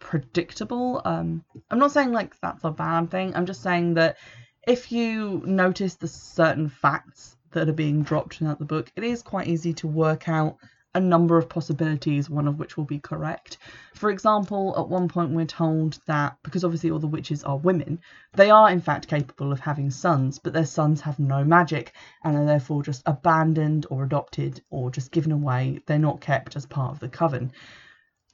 predictable. 0.00 1.00
Um, 1.06 1.46
I'm 1.70 1.78
not 1.78 1.92
saying 1.92 2.12
like 2.12 2.38
that's 2.40 2.64
a 2.64 2.70
bad 2.70 3.10
thing, 3.10 3.34
I'm 3.34 3.46
just 3.46 3.62
saying 3.62 3.94
that 3.94 4.18
if 4.68 4.92
you 4.92 5.42
notice 5.46 5.94
the 5.94 6.08
certain 6.08 6.68
facts 6.68 7.38
that 7.52 7.68
are 7.68 7.72
being 7.72 8.02
dropped 8.02 8.34
throughout 8.34 8.58
the 8.58 8.64
book, 8.64 8.90
it 8.96 9.04
is 9.04 9.22
quite 9.22 9.46
easy 9.46 9.72
to 9.74 9.86
work 9.86 10.28
out 10.28 10.56
a 10.94 11.00
number 11.00 11.38
of 11.38 11.48
possibilities, 11.48 12.28
one 12.28 12.46
of 12.46 12.58
which 12.58 12.76
will 12.76 12.84
be 12.84 12.98
correct. 12.98 13.56
For 13.94 14.10
example, 14.10 14.74
at 14.76 14.88
one 14.88 15.08
point 15.08 15.30
we're 15.30 15.46
told 15.46 15.98
that 16.06 16.36
because 16.42 16.64
obviously 16.64 16.90
all 16.90 16.98
the 16.98 17.06
witches 17.06 17.44
are 17.44 17.56
women, 17.56 17.98
they 18.34 18.50
are 18.50 18.70
in 18.70 18.80
fact 18.80 19.08
capable 19.08 19.52
of 19.52 19.60
having 19.60 19.90
sons, 19.90 20.38
but 20.38 20.52
their 20.52 20.66
sons 20.66 21.00
have 21.00 21.18
no 21.18 21.44
magic 21.44 21.94
and 22.24 22.36
are 22.36 22.44
therefore 22.44 22.82
just 22.82 23.02
abandoned 23.06 23.86
or 23.88 24.04
adopted 24.04 24.60
or 24.70 24.90
just 24.90 25.12
given 25.12 25.32
away. 25.32 25.80
They're 25.86 25.98
not 25.98 26.20
kept 26.20 26.56
as 26.56 26.66
part 26.66 26.92
of 26.92 27.00
the 27.00 27.08
coven. 27.08 27.52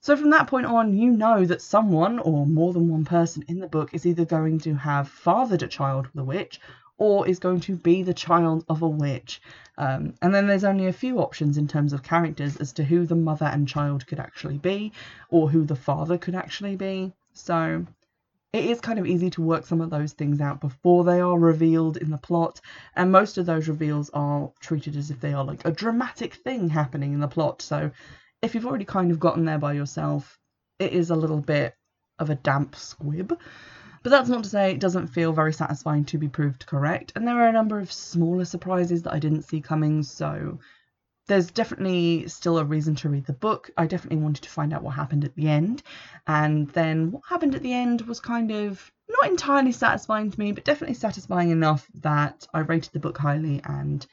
So 0.00 0.16
from 0.16 0.30
that 0.30 0.46
point 0.46 0.66
on, 0.66 0.96
you 0.96 1.10
know 1.10 1.44
that 1.44 1.62
someone 1.62 2.18
or 2.18 2.46
more 2.46 2.72
than 2.72 2.88
one 2.88 3.04
person 3.04 3.44
in 3.48 3.58
the 3.58 3.68
book 3.68 3.94
is 3.94 4.06
either 4.06 4.24
going 4.24 4.58
to 4.60 4.74
have 4.74 5.08
fathered 5.08 5.62
a 5.62 5.68
child 5.68 6.06
with 6.06 6.22
a 6.22 6.24
witch 6.24 6.60
or 6.98 7.26
is 7.26 7.38
going 7.38 7.60
to 7.60 7.76
be 7.76 8.02
the 8.02 8.14
child 8.14 8.64
of 8.68 8.82
a 8.82 8.88
witch. 8.88 9.40
Um, 9.78 10.14
and 10.20 10.34
then 10.34 10.46
there's 10.46 10.64
only 10.64 10.88
a 10.88 10.92
few 10.92 11.20
options 11.20 11.56
in 11.56 11.68
terms 11.68 11.92
of 11.92 12.02
characters 12.02 12.56
as 12.56 12.72
to 12.74 12.84
who 12.84 13.06
the 13.06 13.14
mother 13.14 13.46
and 13.46 13.66
child 13.66 14.06
could 14.06 14.18
actually 14.18 14.58
be, 14.58 14.92
or 15.30 15.48
who 15.48 15.64
the 15.64 15.76
father 15.76 16.18
could 16.18 16.34
actually 16.34 16.76
be. 16.76 17.12
So 17.32 17.86
it 18.52 18.64
is 18.64 18.80
kind 18.80 18.98
of 18.98 19.06
easy 19.06 19.30
to 19.30 19.42
work 19.42 19.66
some 19.66 19.80
of 19.80 19.90
those 19.90 20.12
things 20.12 20.40
out 20.40 20.60
before 20.60 21.04
they 21.04 21.20
are 21.20 21.38
revealed 21.38 21.98
in 21.98 22.10
the 22.10 22.18
plot, 22.18 22.60
and 22.96 23.12
most 23.12 23.38
of 23.38 23.46
those 23.46 23.68
reveals 23.68 24.10
are 24.10 24.50
treated 24.60 24.96
as 24.96 25.10
if 25.10 25.20
they 25.20 25.32
are 25.32 25.44
like 25.44 25.64
a 25.64 25.70
dramatic 25.70 26.34
thing 26.34 26.68
happening 26.68 27.12
in 27.12 27.20
the 27.20 27.28
plot. 27.28 27.62
So 27.62 27.90
if 28.42 28.54
you've 28.54 28.66
already 28.66 28.84
kind 28.84 29.10
of 29.10 29.20
gotten 29.20 29.44
there 29.44 29.58
by 29.58 29.74
yourself, 29.74 30.38
it 30.78 30.92
is 30.92 31.10
a 31.10 31.16
little 31.16 31.40
bit 31.40 31.74
of 32.18 32.30
a 32.30 32.34
damp 32.36 32.74
squib. 32.74 33.38
But 34.02 34.10
that's 34.10 34.28
not 34.28 34.44
to 34.44 34.50
say 34.50 34.70
it 34.70 34.80
doesn't 34.80 35.08
feel 35.08 35.32
very 35.32 35.52
satisfying 35.52 36.04
to 36.06 36.18
be 36.18 36.28
proved 36.28 36.66
correct, 36.66 37.12
and 37.14 37.26
there 37.26 37.42
are 37.42 37.48
a 37.48 37.52
number 37.52 37.78
of 37.78 37.92
smaller 37.92 38.44
surprises 38.44 39.02
that 39.02 39.12
I 39.12 39.18
didn't 39.18 39.42
see 39.42 39.60
coming, 39.60 40.02
so 40.02 40.58
there's 41.26 41.50
definitely 41.50 42.26
still 42.28 42.58
a 42.58 42.64
reason 42.64 42.94
to 42.96 43.08
read 43.08 43.26
the 43.26 43.32
book. 43.32 43.70
I 43.76 43.86
definitely 43.86 44.22
wanted 44.22 44.42
to 44.44 44.50
find 44.50 44.72
out 44.72 44.82
what 44.82 44.94
happened 44.94 45.24
at 45.24 45.34
the 45.34 45.48
end, 45.48 45.82
and 46.26 46.68
then 46.70 47.10
what 47.10 47.24
happened 47.28 47.54
at 47.54 47.62
the 47.62 47.74
end 47.74 48.02
was 48.02 48.20
kind 48.20 48.50
of 48.50 48.90
not 49.08 49.30
entirely 49.30 49.72
satisfying 49.72 50.30
to 50.30 50.38
me, 50.38 50.52
but 50.52 50.64
definitely 50.64 50.94
satisfying 50.94 51.50
enough 51.50 51.86
that 52.00 52.46
I 52.54 52.60
rated 52.60 52.92
the 52.92 53.00
book 53.00 53.18
highly 53.18 53.60
and 53.64 54.06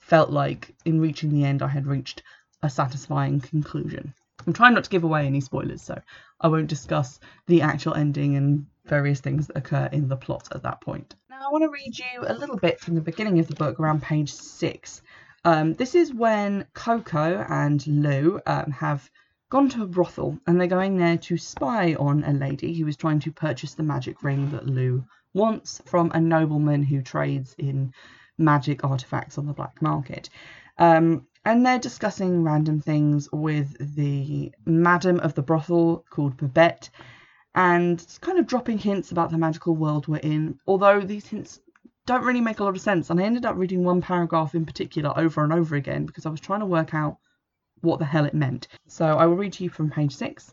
felt 0.00 0.30
like 0.30 0.74
in 0.84 1.00
reaching 1.00 1.30
the 1.30 1.44
end 1.44 1.62
I 1.62 1.68
had 1.68 1.86
reached 1.86 2.22
a 2.62 2.70
satisfying 2.70 3.40
conclusion. 3.40 4.14
I'm 4.46 4.52
trying 4.52 4.74
not 4.74 4.84
to 4.84 4.90
give 4.90 5.04
away 5.04 5.26
any 5.26 5.40
spoilers, 5.40 5.82
so 5.82 6.00
I 6.40 6.48
won't 6.48 6.68
discuss 6.68 7.20
the 7.46 7.62
actual 7.62 7.94
ending 7.94 8.36
and 8.36 8.66
various 8.86 9.20
things 9.20 9.46
that 9.46 9.56
occur 9.56 9.88
in 9.92 10.08
the 10.08 10.16
plot 10.16 10.48
at 10.52 10.62
that 10.62 10.80
point. 10.80 11.14
Now, 11.30 11.46
I 11.46 11.52
want 11.52 11.64
to 11.64 11.70
read 11.70 11.98
you 11.98 12.24
a 12.26 12.34
little 12.34 12.56
bit 12.56 12.80
from 12.80 12.94
the 12.94 13.00
beginning 13.00 13.38
of 13.38 13.48
the 13.48 13.54
book, 13.54 13.78
around 13.78 14.02
page 14.02 14.32
six. 14.32 15.02
Um, 15.44 15.74
this 15.74 15.94
is 15.94 16.14
when 16.14 16.66
Coco 16.74 17.44
and 17.48 17.84
Lou 17.86 18.40
um, 18.46 18.70
have 18.70 19.10
gone 19.50 19.68
to 19.68 19.82
a 19.82 19.86
brothel 19.86 20.38
and 20.46 20.58
they're 20.58 20.66
going 20.66 20.96
there 20.96 21.18
to 21.18 21.36
spy 21.36 21.94
on 21.94 22.24
a 22.24 22.32
lady 22.32 22.72
who 22.74 22.86
is 22.86 22.96
trying 22.96 23.20
to 23.20 23.32
purchase 23.32 23.74
the 23.74 23.82
magic 23.82 24.22
ring 24.22 24.50
that 24.50 24.66
Lou 24.66 25.04
wants 25.34 25.82
from 25.84 26.10
a 26.14 26.20
nobleman 26.20 26.82
who 26.82 27.02
trades 27.02 27.54
in 27.58 27.92
magic 28.38 28.84
artifacts 28.84 29.38
on 29.38 29.46
the 29.46 29.52
black 29.52 29.82
market. 29.82 30.30
Um, 30.78 31.26
and 31.44 31.66
they're 31.66 31.78
discussing 31.78 32.44
random 32.44 32.80
things 32.80 33.28
with 33.32 33.76
the 33.96 34.52
madam 34.64 35.20
of 35.20 35.34
the 35.34 35.42
brothel 35.42 36.04
called 36.08 36.36
Babette 36.36 36.88
and 37.54 38.04
kind 38.20 38.38
of 38.38 38.46
dropping 38.46 38.78
hints 38.78 39.12
about 39.12 39.30
the 39.30 39.38
magical 39.38 39.74
world 39.76 40.08
we're 40.08 40.16
in, 40.18 40.58
although 40.66 41.00
these 41.00 41.26
hints 41.26 41.60
don't 42.06 42.24
really 42.24 42.40
make 42.40 42.60
a 42.60 42.64
lot 42.64 42.74
of 42.74 42.80
sense. 42.80 43.10
And 43.10 43.20
I 43.20 43.24
ended 43.24 43.44
up 43.44 43.56
reading 43.56 43.84
one 43.84 44.00
paragraph 44.00 44.54
in 44.54 44.66
particular 44.66 45.12
over 45.16 45.44
and 45.44 45.52
over 45.52 45.76
again 45.76 46.06
because 46.06 46.26
I 46.26 46.30
was 46.30 46.40
trying 46.40 46.60
to 46.60 46.66
work 46.66 46.94
out 46.94 47.18
what 47.80 47.98
the 47.98 48.04
hell 48.04 48.24
it 48.24 48.34
meant. 48.34 48.68
So 48.86 49.04
I 49.04 49.26
will 49.26 49.36
read 49.36 49.52
to 49.54 49.64
you 49.64 49.70
from 49.70 49.90
page 49.90 50.14
six. 50.16 50.52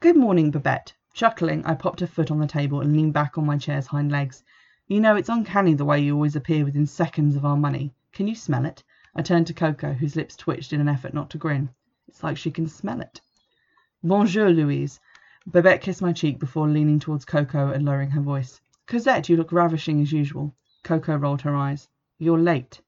Good 0.00 0.16
morning, 0.16 0.50
Babette. 0.50 0.92
Chuckling, 1.14 1.64
I 1.66 1.74
popped 1.74 2.02
a 2.02 2.06
foot 2.06 2.30
on 2.30 2.38
the 2.38 2.46
table 2.46 2.80
and 2.80 2.92
leaned 2.92 3.12
back 3.12 3.36
on 3.36 3.44
my 3.44 3.58
chair's 3.58 3.86
hind 3.86 4.12
legs. 4.12 4.44
You 4.86 5.00
know, 5.00 5.16
it's 5.16 5.28
uncanny 5.28 5.74
the 5.74 5.84
way 5.84 6.00
you 6.00 6.14
always 6.14 6.36
appear 6.36 6.64
within 6.64 6.86
seconds 6.86 7.36
of 7.36 7.44
our 7.44 7.56
money. 7.56 7.92
Can 8.12 8.28
you 8.28 8.34
smell 8.34 8.64
it? 8.64 8.82
I 9.14 9.22
turned 9.22 9.46
to 9.48 9.54
Coco, 9.54 9.92
whose 9.92 10.16
lips 10.16 10.36
twitched 10.36 10.72
in 10.72 10.80
an 10.80 10.88
effort 10.88 11.14
not 11.14 11.30
to 11.30 11.38
grin. 11.38 11.68
It's 12.08 12.22
like 12.22 12.36
she 12.36 12.50
can 12.50 12.68
smell 12.68 13.00
it. 13.00 13.20
Bonjour, 14.02 14.48
Louise. 14.48 14.98
Babette 15.46 15.82
kissed 15.82 16.00
my 16.00 16.14
cheek 16.14 16.38
before 16.38 16.66
leaning 16.66 16.98
towards 16.98 17.26
Coco 17.26 17.70
and 17.70 17.84
lowering 17.84 18.10
her 18.12 18.22
voice. 18.22 18.58
Cosette, 18.86 19.28
you 19.28 19.36
look 19.36 19.52
ravishing 19.52 20.00
as 20.00 20.10
usual. 20.10 20.54
Coco 20.82 21.16
rolled 21.16 21.42
her 21.42 21.54
eyes. 21.54 21.86
You're 22.18 22.38
late. 22.38 22.80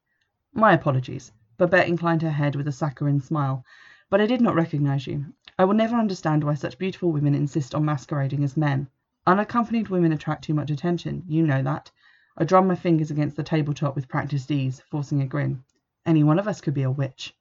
My 0.55 0.73
apologies. 0.73 1.31
Babette 1.59 1.87
inclined 1.87 2.23
her 2.23 2.31
head 2.31 2.57
with 2.57 2.67
a 2.67 2.73
saccharine 2.73 3.21
smile. 3.21 3.63
But 4.09 4.23
I 4.23 4.27
did 4.27 4.41
not 4.41 4.55
recognize 4.55 5.07
you. 5.07 5.27
I 5.59 5.67
will 5.67 5.75
never 5.75 5.97
understand 5.97 6.45
why 6.45 6.55
such 6.55 6.79
beautiful 6.79 7.13
women 7.13 7.35
insist 7.35 7.75
on 7.75 7.85
masquerading 7.85 8.43
as 8.43 8.57
men. 8.57 8.89
Unaccompanied 9.27 9.91
women 9.91 10.13
attract 10.13 10.45
too 10.45 10.55
much 10.55 10.71
attention. 10.71 11.25
You 11.29 11.47
know 11.47 11.63
that. 11.63 11.91
I 12.39 12.45
drummed 12.45 12.69
my 12.69 12.75
fingers 12.75 13.11
against 13.11 13.37
the 13.37 13.43
tabletop 13.43 13.95
with 13.95 14.09
practiced 14.09 14.51
ease, 14.51 14.81
forcing 14.91 15.21
a 15.21 15.27
grin. 15.27 15.63
Any 16.07 16.25
one 16.25 16.39
of 16.39 16.49
us 16.49 16.63
could 16.63 16.73
be 16.73 16.85
a 16.85 16.91
witch. 16.91 17.37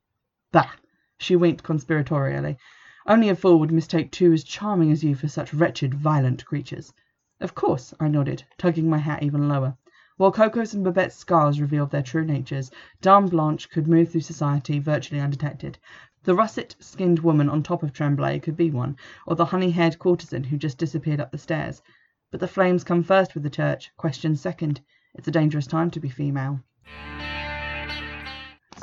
Bah! 0.51 0.71
She 1.17 1.37
winked 1.37 1.63
conspiratorially. 1.63 2.57
Only 3.07 3.29
a 3.29 3.35
fool 3.35 3.59
would 3.59 3.71
mistake 3.71 4.11
two 4.11 4.31
as 4.31 4.43
charming 4.43 4.91
as 4.91 5.03
you 5.03 5.15
for 5.15 5.27
such 5.27 5.53
wretched, 5.53 5.93
violent 5.93 6.45
creatures. 6.45 6.93
Of 7.39 7.55
course, 7.55 7.93
I 7.99 8.07
nodded, 8.07 8.43
tugging 8.59 8.87
my 8.89 8.99
hat 8.99 9.23
even 9.23 9.49
lower. 9.49 9.75
While 10.17 10.31
Coco's 10.31 10.75
and 10.75 10.83
Babette's 10.83 11.15
scars 11.15 11.59
revealed 11.59 11.89
their 11.89 12.03
true 12.03 12.23
natures, 12.23 12.69
Dame 13.01 13.25
Blanche 13.25 13.67
could 13.71 13.87
move 13.87 14.09
through 14.09 14.21
society 14.21 14.77
virtually 14.77 15.19
undetected. 15.19 15.79
The 16.23 16.35
russet 16.35 16.75
skinned 16.79 17.17
woman 17.17 17.49
on 17.49 17.63
top 17.63 17.81
of 17.81 17.91
Tremblay 17.91 18.39
could 18.39 18.55
be 18.55 18.69
one, 18.69 18.97
or 19.25 19.35
the 19.35 19.45
honey 19.45 19.71
haired 19.71 19.97
courtesan 19.97 20.43
who 20.43 20.57
just 20.57 20.77
disappeared 20.77 21.19
up 21.19 21.31
the 21.31 21.39
stairs. 21.39 21.81
But 22.29 22.39
the 22.39 22.47
flames 22.47 22.83
come 22.83 23.01
first 23.01 23.33
with 23.33 23.41
the 23.41 23.49
church, 23.49 23.89
questions 23.97 24.39
second. 24.39 24.79
It's 25.15 25.27
a 25.27 25.31
dangerous 25.31 25.65
time 25.65 25.89
to 25.89 25.99
be 25.99 26.09
female. 26.09 26.59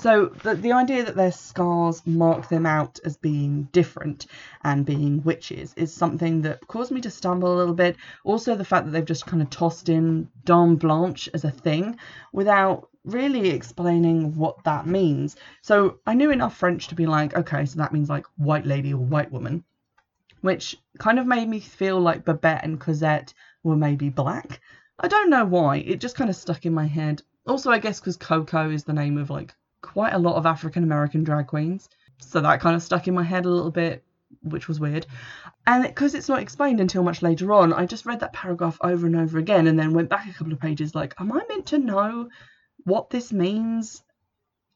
So 0.01 0.27
the, 0.27 0.55
the 0.55 0.73
idea 0.73 1.05
that 1.05 1.17
their 1.17 1.33
scars 1.33 2.07
mark 2.07 2.49
them 2.49 2.67
out 2.67 3.01
as 3.05 3.17
being 3.17 3.65
different 3.73 4.27
and 4.63 4.87
being 4.87 5.25
witches 5.25 5.75
is 5.77 5.93
something 5.93 6.43
that 6.43 6.65
caused 6.69 6.93
me 6.93 7.01
to 7.01 7.11
stumble 7.11 7.53
a 7.53 7.59
little 7.59 7.75
bit. 7.75 7.97
Also, 8.23 8.55
the 8.55 8.65
fact 8.65 8.85
that 8.85 8.93
they've 8.93 9.05
just 9.05 9.27
kind 9.27 9.43
of 9.43 9.51
tossed 9.51 9.89
in 9.89 10.29
Dame 10.45 10.77
Blanche 10.77 11.29
as 11.35 11.43
a 11.45 11.51
thing 11.51 11.99
without 12.33 12.89
really 13.05 13.51
explaining 13.51 14.37
what 14.37 14.63
that 14.63 14.87
means. 14.87 15.35
So 15.63 15.99
I 16.07 16.15
knew 16.15 16.31
enough 16.31 16.57
French 16.57 16.87
to 16.89 16.95
be 16.95 17.07
like, 17.07 17.37
okay, 17.37 17.65
so 17.67 17.79
that 17.79 17.93
means 17.93 18.09
like 18.09 18.27
white 18.37 18.67
lady 18.67 18.95
or 18.95 18.99
white 19.05 19.33
woman, 19.33 19.65
which 20.43 20.77
kind 20.99 21.19
of 21.19 21.27
made 21.27 21.49
me 21.49 21.59
feel 21.59 21.99
like 21.99 22.25
Babette 22.25 22.65
and 22.65 22.79
Cosette 22.79 23.35
were 23.65 23.77
maybe 23.77 24.11
black. 24.11 24.61
I 25.01 25.09
don't 25.09 25.31
know 25.31 25.45
why. 25.45 25.79
It 25.79 26.01
just 26.01 26.15
kind 26.15 26.31
of 26.31 26.37
stuck 26.37 26.67
in 26.67 26.73
my 26.73 26.87
head. 26.87 27.23
Also, 27.49 27.73
I 27.73 27.79
guess 27.79 27.99
because 27.99 28.17
Coco 28.17 28.71
is 28.71 28.85
the 28.85 28.93
name 28.93 29.19
of 29.19 29.31
like 29.31 29.57
quite 29.81 30.13
a 30.13 30.19
lot 30.19 30.37
of 30.37 30.47
African 30.47 30.85
American 30.85 31.25
drag 31.25 31.47
queens. 31.47 31.89
So 32.19 32.41
that 32.41 32.61
kind 32.61 32.77
of 32.77 32.83
stuck 32.83 33.09
in 33.09 33.15
my 33.15 33.23
head 33.23 33.45
a 33.45 33.51
little 33.51 33.71
bit, 33.71 34.05
which 34.43 34.69
was 34.69 34.81
weird. 34.81 35.07
And 35.67 35.85
because 35.85 36.15
it's 36.15 36.29
not 36.29 36.41
explained 36.41 36.81
until 36.81 37.03
much 37.03 37.23
later 37.23 37.53
on, 37.53 37.73
I 37.73 37.87
just 37.87 38.07
read 38.07 38.21
that 38.21 38.33
paragraph 38.33 38.79
over 38.81 39.07
and 39.07 39.17
over 39.17 39.39
again 39.39 39.67
and 39.67 39.79
then 39.79 39.93
went 39.93 40.09
back 40.09 40.29
a 40.29 40.33
couple 40.33 40.53
of 40.53 40.61
pages 40.61 40.95
like, 40.95 41.15
am 41.21 41.33
I 41.33 41.43
meant 41.49 41.67
to 41.67 41.79
know 41.79 42.29
what 42.85 43.11
this 43.11 43.33
means? 43.33 44.03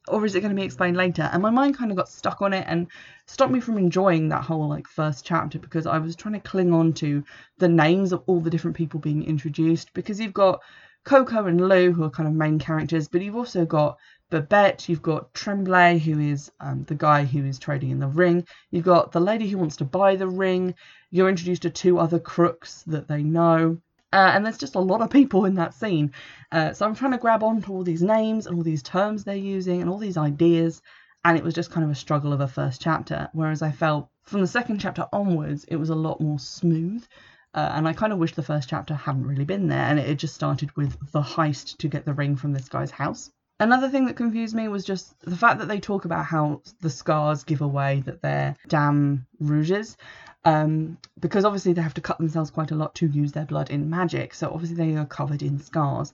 Or 0.09 0.25
is 0.25 0.35
it 0.35 0.41
going 0.41 0.55
to 0.55 0.61
be 0.61 0.67
explained 0.67 0.97
later? 0.97 1.29
And 1.33 1.43
my 1.43 1.51
mind 1.51 1.79
kind 1.79 1.91
of 1.91 1.97
got 1.97 2.09
stuck 2.09 2.43
on 2.43 2.53
it 2.53 2.65
and 2.69 2.89
stopped 3.27 3.53
me 3.53 3.61
from 3.61 3.79
enjoying 3.79 4.29
that 4.29 4.43
whole 4.43 4.69
like 4.69 4.89
first 4.89 5.25
chapter 5.25 5.59
because 5.59 5.87
I 5.87 5.99
was 5.99 6.17
trying 6.17 6.35
to 6.35 6.41
cling 6.41 6.73
on 6.73 6.93
to 6.95 7.25
the 7.59 7.69
names 7.69 8.13
of 8.13 8.23
all 8.27 8.41
the 8.41 8.51
different 8.51 8.77
people 8.77 8.99
being 8.99 9.25
introduced 9.25 9.95
because 9.95 10.21
you've 10.21 10.35
got 10.35 10.61
Coco 11.05 11.47
and 11.47 11.69
Lou 11.69 11.93
who 11.93 12.05
are 12.05 12.11
kind 12.11 12.29
of 12.29 12.35
main 12.35 12.59
characters, 12.59 13.09
but 13.09 13.23
you've 13.23 13.37
also 13.37 13.65
got 13.65 13.99
Babette, 14.33 14.89
you've 14.89 15.03
got 15.03 15.35
Tremblay, 15.35 15.99
who 15.99 16.19
is 16.19 16.51
um, 16.59 16.85
the 16.85 16.95
guy 16.95 17.27
who 17.27 17.45
is 17.45 17.59
trading 17.59 17.91
in 17.91 17.99
the 17.99 18.09
ring. 18.09 18.47
You've 18.71 18.87
got 18.87 19.13
the 19.13 19.21
lady 19.21 19.47
who 19.47 19.59
wants 19.59 19.77
to 19.77 19.85
buy 19.85 20.17
the 20.17 20.27
ring. 20.27 20.75
You're 21.11 21.29
introduced 21.29 21.61
to 21.63 21.71
two 21.71 21.99
other 21.99 22.19
crooks 22.19 22.83
that 22.85 23.09
they 23.09 23.23
know. 23.23 23.77
Uh, 24.11 24.31
and 24.33 24.43
there's 24.43 24.57
just 24.57 24.75
a 24.75 24.81
lot 24.81 25.03
of 25.03 25.11
people 25.11 25.45
in 25.45 25.57
that 25.57 25.75
scene. 25.75 26.13
Uh, 26.51 26.73
so 26.73 26.87
I'm 26.87 26.95
trying 26.95 27.13
to 27.13 27.19
grab 27.19 27.43
onto 27.43 27.73
all 27.73 27.85
these 27.85 28.03
names 28.03 28.47
and 28.47 28.57
all 28.57 28.63
these 28.63 28.83
terms 28.83 29.23
they're 29.23 29.37
using 29.37 29.83
and 29.83 29.91
all 29.91 29.99
these 29.99 30.17
ideas. 30.17 30.81
And 31.27 31.37
it 31.37 31.45
was 31.45 31.53
just 31.53 31.71
kind 31.71 31.85
of 31.85 31.91
a 31.91 31.95
struggle 31.95 32.33
of 32.33 32.41
a 32.41 32.49
first 32.49 32.81
chapter. 32.81 33.29
Whereas 33.35 33.61
I 33.61 33.71
felt 33.71 34.09
from 34.23 34.41
the 34.41 34.47
second 34.47 34.79
chapter 34.79 35.07
onwards, 35.13 35.65
it 35.65 35.77
was 35.77 35.91
a 35.91 35.95
lot 35.95 36.23
more 36.23 36.39
smooth. 36.39 37.05
Uh, 37.53 37.71
and 37.75 37.87
I 37.87 37.93
kind 37.93 38.15
of 38.15 38.19
wish 38.19 38.33
the 38.33 38.43
first 38.43 38.71
chapter 38.71 38.95
hadn't 38.95 39.27
really 39.27 39.45
been 39.45 39.69
there 39.69 39.85
and 39.85 39.99
it 39.99 40.15
just 40.15 40.35
started 40.35 40.75
with 40.75 40.97
the 41.13 41.21
heist 41.21 41.77
to 41.77 41.89
get 41.89 42.07
the 42.07 42.15
ring 42.15 42.37
from 42.37 42.55
this 42.55 42.71
guy's 42.71 42.91
house. 42.91 43.31
Another 43.63 43.89
thing 43.89 44.07
that 44.07 44.17
confused 44.17 44.57
me 44.57 44.67
was 44.67 44.85
just 44.85 45.21
the 45.21 45.37
fact 45.37 45.61
that 45.61 45.69
they 45.69 45.79
talk 45.79 46.05
about 46.05 46.25
how 46.25 46.63
the 46.81 46.91
scars 46.91 47.45
give 47.45 47.61
away 47.61 48.03
that 48.07 48.21
they're 48.21 48.57
Dames 48.67 49.21
Rouges. 49.39 49.97
Um, 50.45 50.99
because 51.21 51.45
obviously 51.45 51.73
they 51.73 51.81
have 51.81 51.95
to 51.95 52.01
cut 52.01 52.19
themselves 52.19 52.51
quite 52.51 52.73
a 52.73 52.75
lot 52.75 52.93
to 52.97 53.07
use 53.07 53.31
their 53.31 53.45
blood 53.45 53.71
in 53.71 53.89
magic, 53.89 54.35
so 54.35 54.51
obviously 54.51 54.77
they 54.77 54.97
are 54.97 55.07
covered 55.07 55.43
in 55.43 55.61
scars. 55.61 56.13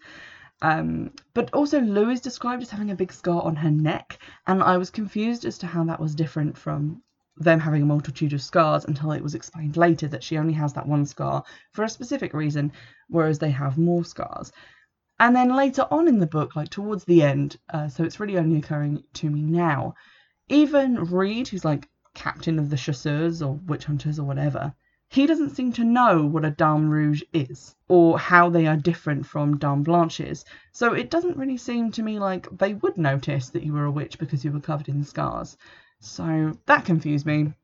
Um, 0.60 1.12
but 1.32 1.50
also 1.54 1.80
Lou 1.80 2.10
is 2.10 2.20
described 2.20 2.62
as 2.62 2.68
having 2.68 2.90
a 2.90 2.94
big 2.94 3.14
scar 3.14 3.40
on 3.40 3.56
her 3.56 3.70
neck, 3.70 4.18
and 4.46 4.62
I 4.62 4.76
was 4.76 4.90
confused 4.90 5.46
as 5.46 5.56
to 5.58 5.66
how 5.66 5.84
that 5.84 6.00
was 6.00 6.14
different 6.14 6.58
from 6.58 7.00
them 7.38 7.60
having 7.60 7.80
a 7.80 7.86
multitude 7.86 8.34
of 8.34 8.42
scars 8.42 8.84
until 8.84 9.12
it 9.12 9.22
was 9.22 9.34
explained 9.34 9.78
later 9.78 10.06
that 10.08 10.22
she 10.22 10.36
only 10.36 10.52
has 10.52 10.74
that 10.74 10.86
one 10.86 11.06
scar 11.06 11.44
for 11.72 11.84
a 11.84 11.88
specific 11.88 12.34
reason, 12.34 12.72
whereas 13.08 13.38
they 13.38 13.52
have 13.52 13.78
more 13.78 14.04
scars. 14.04 14.52
And 15.20 15.34
then 15.34 15.54
later 15.54 15.86
on 15.90 16.06
in 16.06 16.20
the 16.20 16.26
book, 16.26 16.54
like 16.54 16.70
towards 16.70 17.04
the 17.04 17.22
end, 17.22 17.58
uh, 17.70 17.88
so 17.88 18.04
it's 18.04 18.20
really 18.20 18.38
only 18.38 18.58
occurring 18.58 19.02
to 19.14 19.28
me 19.28 19.42
now, 19.42 19.94
even 20.48 20.94
Reid, 20.96 21.48
who's 21.48 21.64
like 21.64 21.88
captain 22.14 22.58
of 22.58 22.70
the 22.70 22.76
chasseurs 22.76 23.42
or 23.42 23.54
witch 23.54 23.84
hunters 23.84 24.18
or 24.18 24.24
whatever, 24.24 24.74
he 25.10 25.26
doesn't 25.26 25.56
seem 25.56 25.72
to 25.72 25.84
know 25.84 26.24
what 26.26 26.44
a 26.44 26.50
Dame 26.50 26.88
Rouge 26.90 27.22
is 27.32 27.74
or 27.88 28.18
how 28.18 28.50
they 28.50 28.66
are 28.66 28.76
different 28.76 29.26
from 29.26 29.56
Dame 29.56 29.82
Blanches. 29.82 30.44
So 30.72 30.92
it 30.92 31.10
doesn't 31.10 31.36
really 31.36 31.56
seem 31.56 31.90
to 31.92 32.02
me 32.02 32.18
like 32.18 32.46
they 32.56 32.74
would 32.74 32.98
notice 32.98 33.48
that 33.50 33.62
you 33.62 33.72
were 33.72 33.86
a 33.86 33.90
witch 33.90 34.18
because 34.18 34.44
you 34.44 34.52
were 34.52 34.60
covered 34.60 34.88
in 34.88 35.02
scars. 35.04 35.56
So 36.00 36.56
that 36.66 36.84
confused 36.84 37.26
me. 37.26 37.54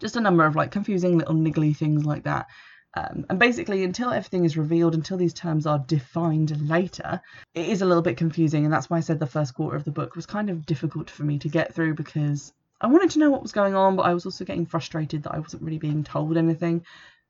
Just 0.00 0.16
a 0.16 0.20
number 0.20 0.44
of 0.44 0.56
like 0.56 0.70
confusing 0.70 1.18
little 1.18 1.34
niggly 1.34 1.76
things 1.76 2.04
like 2.04 2.24
that. 2.24 2.46
Um, 2.94 3.24
and 3.30 3.38
basically, 3.38 3.84
until 3.84 4.10
everything 4.10 4.44
is 4.44 4.56
revealed, 4.56 4.94
until 4.94 5.16
these 5.16 5.32
terms 5.32 5.66
are 5.66 5.78
defined 5.78 6.68
later, 6.68 7.22
it 7.54 7.68
is 7.68 7.80
a 7.80 7.86
little 7.86 8.02
bit 8.02 8.18
confusing. 8.18 8.64
And 8.64 8.72
that's 8.72 8.90
why 8.90 8.98
I 8.98 9.00
said 9.00 9.18
the 9.18 9.26
first 9.26 9.54
quarter 9.54 9.76
of 9.76 9.84
the 9.84 9.90
book 9.90 10.14
was 10.14 10.26
kind 10.26 10.50
of 10.50 10.66
difficult 10.66 11.08
for 11.08 11.24
me 11.24 11.38
to 11.38 11.48
get 11.48 11.74
through 11.74 11.94
because 11.94 12.52
I 12.82 12.88
wanted 12.88 13.10
to 13.10 13.18
know 13.18 13.30
what 13.30 13.42
was 13.42 13.52
going 13.52 13.74
on, 13.74 13.96
but 13.96 14.02
I 14.02 14.12
was 14.12 14.26
also 14.26 14.44
getting 14.44 14.66
frustrated 14.66 15.22
that 15.22 15.34
I 15.34 15.38
wasn't 15.38 15.62
really 15.62 15.78
being 15.78 16.04
told 16.04 16.36
anything, 16.36 16.84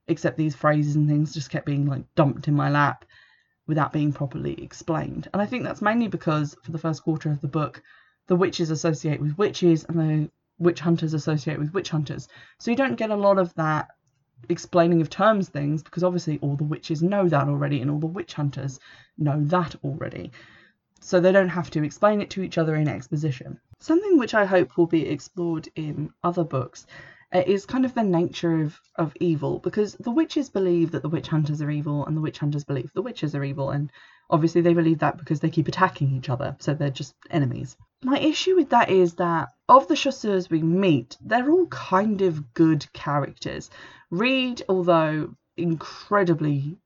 except 0.09 0.37
these 0.37 0.57
phrases 0.57 0.97
and 0.97 1.09
things 1.09 1.35
just 1.35 1.51
kept 1.51 1.67
being 1.67 1.87
like 1.87 2.03
dumped 2.15 2.49
in 2.49 2.55
my 2.55 2.71
lap 2.71 3.05
without 3.67 3.93
being 3.93 4.13
properly 4.13 4.55
explained. 4.63 5.29
And 5.33 5.41
I 5.41 5.47
think 5.47 5.63
that's 5.63 5.83
mainly 5.83 6.09
because 6.09 6.57
for 6.65 6.73
the 6.73 6.79
first 6.79 7.05
quarter 7.05 7.31
of 7.31 7.41
the 7.41 7.49
book, 7.49 7.83
the 8.27 8.37
witches 8.37 8.71
associate 8.71 9.21
with 9.21 9.39
witches 9.39 9.85
and 9.85 9.99
the 9.99 10.31
witch 10.59 10.81
hunters 10.81 11.15
associate 11.15 11.59
with 11.59 11.75
witch 11.75 11.91
hunters. 11.91 12.29
So 12.59 12.71
you 12.71 12.77
don't 12.77 12.97
get 12.97 13.11
a 13.11 13.17
lot 13.17 13.39
of 13.39 13.55
that 13.55 13.89
explaining 14.49 15.01
of 15.01 15.11
terms 15.11 15.49
things 15.49 15.83
because 15.83 16.05
obviously 16.05 16.39
all 16.41 16.57
the 16.57 16.65
witches 16.65 17.03
know 17.03 17.29
that 17.29 17.49
already 17.49 17.81
and 17.81 17.91
all 17.91 17.99
the 17.99 18.07
witch 18.07 18.35
hunters 18.35 18.81
know 19.19 19.41
that 19.45 19.75
already. 19.85 20.33
So 21.01 21.21
they 21.21 21.33
don't 21.33 21.49
have 21.49 21.71
to 21.71 21.83
explain 21.83 22.21
it 22.21 22.31
to 22.31 22.43
each 22.43 22.59
other 22.59 22.77
in 22.77 22.89
exposition. 22.89 23.59
Something 23.79 24.19
which 24.19 24.35
I 24.35 24.45
hope 24.45 24.77
will 24.77 24.87
be 24.87 25.09
explored 25.09 25.69
in 25.75 26.11
other 26.23 26.45
books 26.45 26.87
uh, 27.33 27.43
is 27.47 27.67
kind 27.67 27.85
of 27.85 27.95
the 27.95 28.03
nature 28.03 28.61
of, 28.61 28.81
of 28.97 29.17
evil 29.19 29.59
because 29.59 29.95
the 29.95 30.11
witches 30.11 30.51
believe 30.51 30.91
that 30.91 31.03
the 31.03 31.09
witch 31.09 31.29
hunters 31.29 31.63
are 31.63 31.71
evil 31.71 32.07
and 32.07 32.17
the 32.17 32.21
witch 32.21 32.39
hunters 32.39 32.65
believe 32.65 32.93
the 32.95 33.03
witches 33.03 33.35
are 33.35 33.45
evil 33.45 33.71
and 33.71 33.91
obviously 34.33 34.63
they 34.63 34.75
believe 34.75 34.99
that 35.01 35.19
because 35.19 35.41
they 35.41 35.51
keep 35.51 35.69
attacking 35.69 36.11
each 36.11 36.29
other 36.29 36.57
so 36.59 36.75
they're 36.75 36.91
just 36.91 37.15
enemies. 37.31 37.77
My 38.03 38.19
issue 38.19 38.57
with 38.57 38.71
that 38.71 38.91
is 38.91 39.15
that 39.15 39.51
of 39.69 39.87
the 39.87 39.95
chasseurs 39.95 40.51
we 40.51 40.63
meet 40.63 41.17
they're 41.21 41.51
all 41.51 41.67
kind 41.67 42.23
of 42.23 42.55
good 42.55 42.91
characters. 42.93 43.71
Reid, 44.11 44.63
although 44.69 45.35
incredibly 45.57 46.79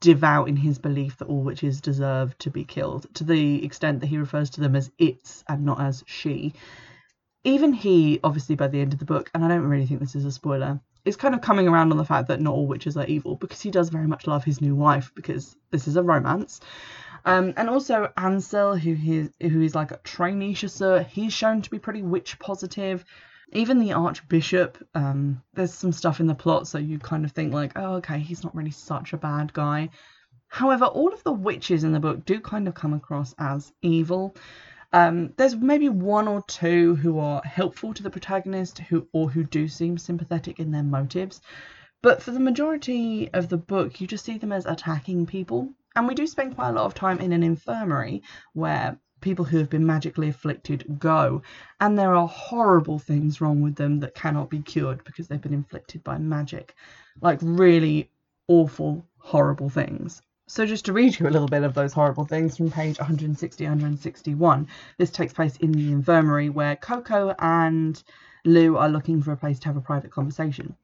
devout 0.00 0.48
in 0.48 0.56
his 0.56 0.78
belief 0.78 1.16
that 1.18 1.28
all 1.28 1.42
witches 1.42 1.80
deserve 1.80 2.38
to 2.38 2.50
be 2.50 2.64
killed, 2.64 3.12
to 3.14 3.24
the 3.24 3.64
extent 3.64 4.00
that 4.00 4.06
he 4.06 4.16
refers 4.16 4.50
to 4.50 4.60
them 4.60 4.76
as 4.76 4.90
its 4.98 5.42
and 5.48 5.64
not 5.64 5.80
as 5.80 6.04
she, 6.06 6.54
even 7.44 7.72
he, 7.72 8.20
obviously 8.22 8.54
by 8.54 8.68
the 8.68 8.80
end 8.80 8.92
of 8.92 8.98
the 8.98 9.04
book, 9.04 9.30
and 9.34 9.44
I 9.44 9.48
don't 9.48 9.66
really 9.66 9.86
think 9.86 10.00
this 10.00 10.14
is 10.14 10.24
a 10.24 10.32
spoiler, 10.32 10.80
is 11.04 11.16
kind 11.16 11.34
of 11.34 11.40
coming 11.40 11.68
around 11.68 11.90
on 11.90 11.98
the 11.98 12.04
fact 12.04 12.28
that 12.28 12.40
not 12.40 12.54
all 12.54 12.66
witches 12.66 12.96
are 12.96 13.06
evil 13.06 13.36
because 13.36 13.60
he 13.60 13.70
does 13.70 13.88
very 13.88 14.06
much 14.06 14.26
love 14.26 14.44
his 14.44 14.60
new 14.60 14.74
wife 14.74 15.12
because 15.14 15.56
this 15.70 15.88
is 15.88 15.96
a 15.96 16.02
romance. 16.02 16.60
Um, 17.24 17.54
and 17.56 17.68
also 17.68 18.12
Ansel, 18.16 18.76
who 18.76 18.94
he, 18.94 19.28
who 19.40 19.62
is 19.62 19.74
like 19.74 19.90
a 19.90 19.98
trainee 19.98 20.54
chasseur, 20.54 21.02
he's 21.02 21.32
shown 21.32 21.62
to 21.62 21.70
be 21.70 21.78
pretty 21.78 22.02
witch 22.02 22.38
positive. 22.38 23.04
Even 23.52 23.78
the 23.78 23.94
archbishop 23.94 24.78
um, 24.94 25.42
there's 25.54 25.72
some 25.72 25.92
stuff 25.92 26.20
in 26.20 26.26
the 26.26 26.34
plot 26.34 26.68
so 26.68 26.76
you 26.76 26.98
kind 26.98 27.24
of 27.24 27.32
think 27.32 27.52
like 27.54 27.72
oh 27.76 27.94
okay 27.94 28.18
he's 28.18 28.44
not 28.44 28.54
really 28.54 28.70
such 28.70 29.12
a 29.12 29.18
bad 29.18 29.52
guy. 29.52 29.88
However 30.48 30.84
all 30.84 31.12
of 31.12 31.24
the 31.24 31.32
witches 31.32 31.84
in 31.84 31.92
the 31.92 32.00
book 32.00 32.24
do 32.24 32.40
kind 32.40 32.68
of 32.68 32.74
come 32.74 32.92
across 32.92 33.34
as 33.38 33.72
evil 33.82 34.34
um, 34.92 35.32
there's 35.36 35.56
maybe 35.56 35.88
one 35.88 36.28
or 36.28 36.42
two 36.42 36.94
who 36.96 37.18
are 37.18 37.42
helpful 37.42 37.92
to 37.94 38.02
the 38.02 38.10
protagonist 38.10 38.78
who 38.78 39.06
or 39.12 39.30
who 39.30 39.44
do 39.44 39.68
seem 39.68 39.98
sympathetic 39.98 40.58
in 40.58 40.70
their 40.70 40.82
motives 40.82 41.40
but 42.02 42.22
for 42.22 42.30
the 42.30 42.40
majority 42.40 43.28
of 43.32 43.48
the 43.48 43.56
book 43.56 44.00
you 44.00 44.06
just 44.06 44.24
see 44.24 44.38
them 44.38 44.52
as 44.52 44.66
attacking 44.66 45.26
people 45.26 45.72
and 45.96 46.06
we 46.06 46.14
do 46.14 46.26
spend 46.26 46.54
quite 46.54 46.70
a 46.70 46.72
lot 46.72 46.86
of 46.86 46.94
time 46.94 47.18
in 47.18 47.32
an 47.32 47.42
infirmary 47.42 48.22
where 48.52 48.98
people 49.20 49.44
who 49.44 49.58
have 49.58 49.70
been 49.70 49.86
magically 49.86 50.28
afflicted 50.28 50.98
go. 50.98 51.42
And 51.80 51.98
there 51.98 52.14
are 52.14 52.28
horrible 52.28 52.98
things 52.98 53.40
wrong 53.40 53.60
with 53.60 53.76
them 53.76 54.00
that 54.00 54.14
cannot 54.14 54.50
be 54.50 54.60
cured 54.60 55.02
because 55.04 55.28
they've 55.28 55.40
been 55.40 55.54
inflicted 55.54 56.04
by 56.04 56.18
magic. 56.18 56.74
Like 57.20 57.38
really 57.42 58.10
awful, 58.46 59.06
horrible 59.18 59.68
things. 59.68 60.22
So, 60.50 60.64
just 60.64 60.86
to 60.86 60.94
read 60.94 61.20
you 61.20 61.28
a 61.28 61.30
little 61.30 61.46
bit 61.46 61.62
of 61.62 61.74
those 61.74 61.92
horrible 61.92 62.24
things 62.24 62.56
from 62.56 62.70
page 62.70 62.98
160 62.98 63.64
161, 63.64 64.66
this 64.96 65.10
takes 65.10 65.34
place 65.34 65.58
in 65.58 65.72
the 65.72 65.92
infirmary 65.92 66.48
where 66.48 66.74
Coco 66.74 67.34
and 67.38 68.02
Lou 68.46 68.78
are 68.78 68.88
looking 68.88 69.20
for 69.20 69.32
a 69.32 69.36
place 69.36 69.58
to 69.58 69.68
have 69.68 69.76
a 69.76 69.82
private 69.82 70.10
conversation. 70.10 70.74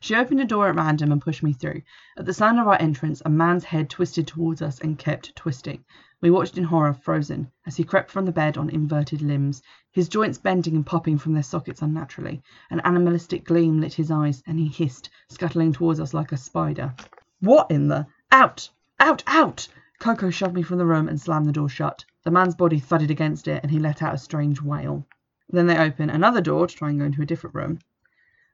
She 0.00 0.14
opened 0.14 0.42
a 0.42 0.44
door 0.44 0.68
at 0.68 0.74
random 0.74 1.12
and 1.12 1.22
pushed 1.22 1.42
me 1.42 1.54
through. 1.54 1.80
At 2.18 2.26
the 2.26 2.34
sound 2.34 2.60
of 2.60 2.68
our 2.68 2.76
entrance, 2.78 3.22
a 3.24 3.30
man's 3.30 3.64
head 3.64 3.88
twisted 3.88 4.26
towards 4.26 4.60
us 4.60 4.78
and 4.80 4.98
kept 4.98 5.34
twisting. 5.34 5.82
We 6.20 6.30
watched 6.30 6.58
in 6.58 6.64
horror, 6.64 6.92
frozen, 6.92 7.50
as 7.64 7.76
he 7.76 7.84
crept 7.84 8.10
from 8.10 8.26
the 8.26 8.32
bed 8.32 8.58
on 8.58 8.68
inverted 8.68 9.22
limbs, 9.22 9.62
his 9.92 10.10
joints 10.10 10.36
bending 10.36 10.76
and 10.76 10.84
popping 10.84 11.16
from 11.16 11.32
their 11.32 11.42
sockets 11.42 11.80
unnaturally. 11.80 12.42
An 12.70 12.80
animalistic 12.84 13.46
gleam 13.46 13.80
lit 13.80 13.94
his 13.94 14.10
eyes, 14.10 14.42
and 14.46 14.58
he 14.58 14.68
hissed, 14.68 15.08
scuttling 15.30 15.72
towards 15.72 16.00
us 16.00 16.12
like 16.12 16.32
a 16.32 16.36
spider. 16.36 16.94
What 17.42 17.72
in 17.72 17.88
the? 17.88 18.06
Out! 18.30 18.70
Out! 19.00 19.24
Out! 19.26 19.66
Coco 19.98 20.30
shoved 20.30 20.54
me 20.54 20.62
from 20.62 20.78
the 20.78 20.86
room 20.86 21.08
and 21.08 21.20
slammed 21.20 21.48
the 21.48 21.52
door 21.52 21.68
shut. 21.68 22.04
The 22.22 22.30
man's 22.30 22.54
body 22.54 22.78
thudded 22.78 23.10
against 23.10 23.48
it, 23.48 23.60
and 23.64 23.72
he 23.72 23.80
let 23.80 24.00
out 24.00 24.14
a 24.14 24.18
strange 24.18 24.62
wail. 24.62 25.08
Then 25.48 25.66
they 25.66 25.76
opened 25.76 26.12
another 26.12 26.40
door 26.40 26.68
to 26.68 26.76
try 26.76 26.90
and 26.90 27.00
go 27.00 27.04
into 27.04 27.20
a 27.20 27.26
different 27.26 27.56
room. 27.56 27.80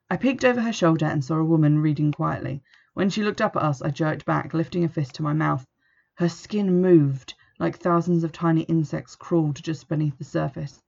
I 0.09 0.17
peeked 0.17 0.43
over 0.43 0.63
her 0.63 0.73
shoulder 0.73 1.05
and 1.05 1.23
saw 1.23 1.37
a 1.37 1.45
woman 1.45 1.83
reading 1.83 2.13
quietly. 2.13 2.63
When 2.95 3.11
she 3.11 3.23
looked 3.23 3.43
up 3.43 3.57
at 3.57 3.63
us, 3.63 3.83
I 3.83 3.91
jerked 3.91 4.25
back, 4.25 4.55
lifting 4.55 4.85
a 4.85 4.89
fist 4.89 5.17
to 5.17 5.23
my 5.23 5.35
mouth. 5.35 5.67
Her 6.15 6.31
skin 6.31 6.81
moved, 6.81 7.35
like 7.59 7.77
thousands 7.77 8.25
of 8.25 8.33
tiny 8.33 8.63
insects 8.63 9.17
crawled 9.17 9.63
just 9.63 9.87
beneath 9.87 10.17
the 10.17 10.25
surface. 10.25 10.83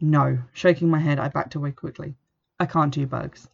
No. 0.00 0.38
Shaking 0.54 0.88
my 0.88 1.00
head, 1.00 1.18
I 1.18 1.28
backed 1.28 1.54
away 1.54 1.72
quickly. 1.72 2.16
I 2.58 2.64
can't 2.64 2.94
do 2.94 3.06
bugs. 3.06 3.46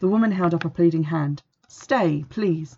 The 0.00 0.08
woman 0.08 0.32
held 0.32 0.52
up 0.52 0.66
a 0.66 0.68
pleading 0.68 1.04
hand. 1.04 1.42
Stay, 1.66 2.26
please. 2.28 2.76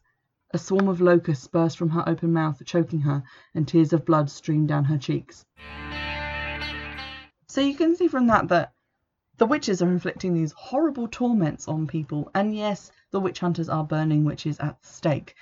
A 0.54 0.58
swarm 0.58 0.86
of 0.86 1.00
locusts 1.00 1.48
burst 1.48 1.76
from 1.76 1.88
her 1.88 2.08
open 2.08 2.32
mouth, 2.32 2.64
choking 2.64 3.00
her, 3.00 3.24
and 3.56 3.66
tears 3.66 3.92
of 3.92 4.04
blood 4.04 4.30
streamed 4.30 4.68
down 4.68 4.84
her 4.84 4.96
cheeks. 4.96 5.44
So 7.48 7.60
you 7.60 7.74
can 7.74 7.96
see 7.96 8.06
from 8.06 8.28
that 8.28 8.46
that 8.46 8.72
the 9.36 9.46
witches 9.46 9.82
are 9.82 9.88
inflicting 9.90 10.32
these 10.32 10.52
horrible 10.52 11.08
torments 11.08 11.66
on 11.66 11.88
people, 11.88 12.30
and 12.36 12.54
yes, 12.54 12.92
the 13.10 13.18
witch 13.18 13.40
hunters 13.40 13.68
are 13.68 13.82
burning 13.82 14.24
witches 14.24 14.60
at 14.60 14.84
stake. 14.84 15.34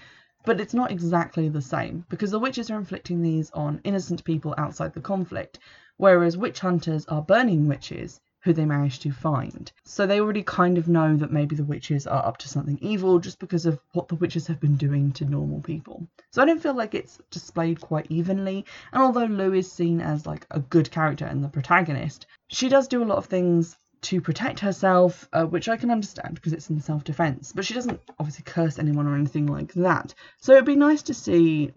But 0.47 0.63
it's 0.63 0.73
not 0.73 0.91
exactly 0.91 1.51
the 1.51 1.61
same, 1.61 2.07
because 2.09 2.31
the 2.31 2.39
witches 2.39 2.71
are 2.71 2.79
inflicting 2.79 3.21
these 3.21 3.51
on 3.51 3.83
innocent 3.85 4.25
people 4.25 4.55
outside 4.57 4.95
the 4.95 5.03
conflict, 5.03 5.59
whereas 5.99 6.39
witch 6.39 6.61
hunters 6.61 7.05
are 7.05 7.21
burning 7.21 7.69
witches 7.69 8.19
who 8.43 8.53
they 8.53 8.65
managed 8.65 9.03
to 9.03 9.13
find. 9.13 9.71
So 9.85 10.07
they 10.07 10.21
already 10.21 10.43
kind 10.43 10.77
of 10.77 10.89
know 10.89 11.17
that 11.17 11.33
maybe 11.33 11.55
the 11.55 11.65
witches 11.65 12.07
are 12.07 12.25
up 12.27 12.39
to 12.39 12.49
something 12.49 12.79
evil 12.81 13.19
just 13.19 13.39
because 13.39 13.67
of 13.67 13.79
what 13.93 14.09
the 14.09 14.17
witches 14.17 14.47
have 14.49 14.61
been 14.61 14.77
doing 14.77 15.13
to 15.13 15.25
normal 15.25 15.61
people. 15.61 16.07
So 16.31 16.43
I 16.43 16.45
don't 16.45 16.63
feel 16.63 16.75
like 16.75 16.95
it's 16.95 17.19
displayed 17.31 17.81
quite 17.81 18.07
evenly. 18.11 18.65
And 18.93 19.03
although 19.03 19.27
Lou 19.27 19.53
is 19.53 19.71
seen 19.71 20.01
as 20.01 20.27
like 20.27 20.47
a 20.51 20.61
good 20.61 20.91
character 20.91 21.25
and 21.25 21.43
the 21.43 21.49
protagonist, 21.49 22.27
she 22.49 22.69
does 22.69 22.89
do 22.89 23.03
a 23.03 23.07
lot 23.07 23.19
of 23.19 23.27
things 23.27 23.77
to 24.03 24.21
protect 24.21 24.59
herself, 24.59 25.29
uh, 25.33 25.45
which 25.45 25.69
I 25.69 25.77
can 25.77 25.91
understand 25.91 26.35
because 26.35 26.53
it's 26.53 26.69
in 26.69 26.81
self 26.81 27.05
defense. 27.05 27.53
But 27.55 27.65
she 27.65 27.75
doesn't 27.75 28.01
obviously 28.19 28.43
curse 28.45 28.79
anyone 28.79 29.07
or 29.07 29.15
anything 29.15 29.47
like 29.47 29.73
that. 29.75 30.15
So 30.41 30.53
it'd 30.53 30.65
be 30.65 30.75
nice 30.75 31.03
to 31.03 31.15
see, 31.15 31.73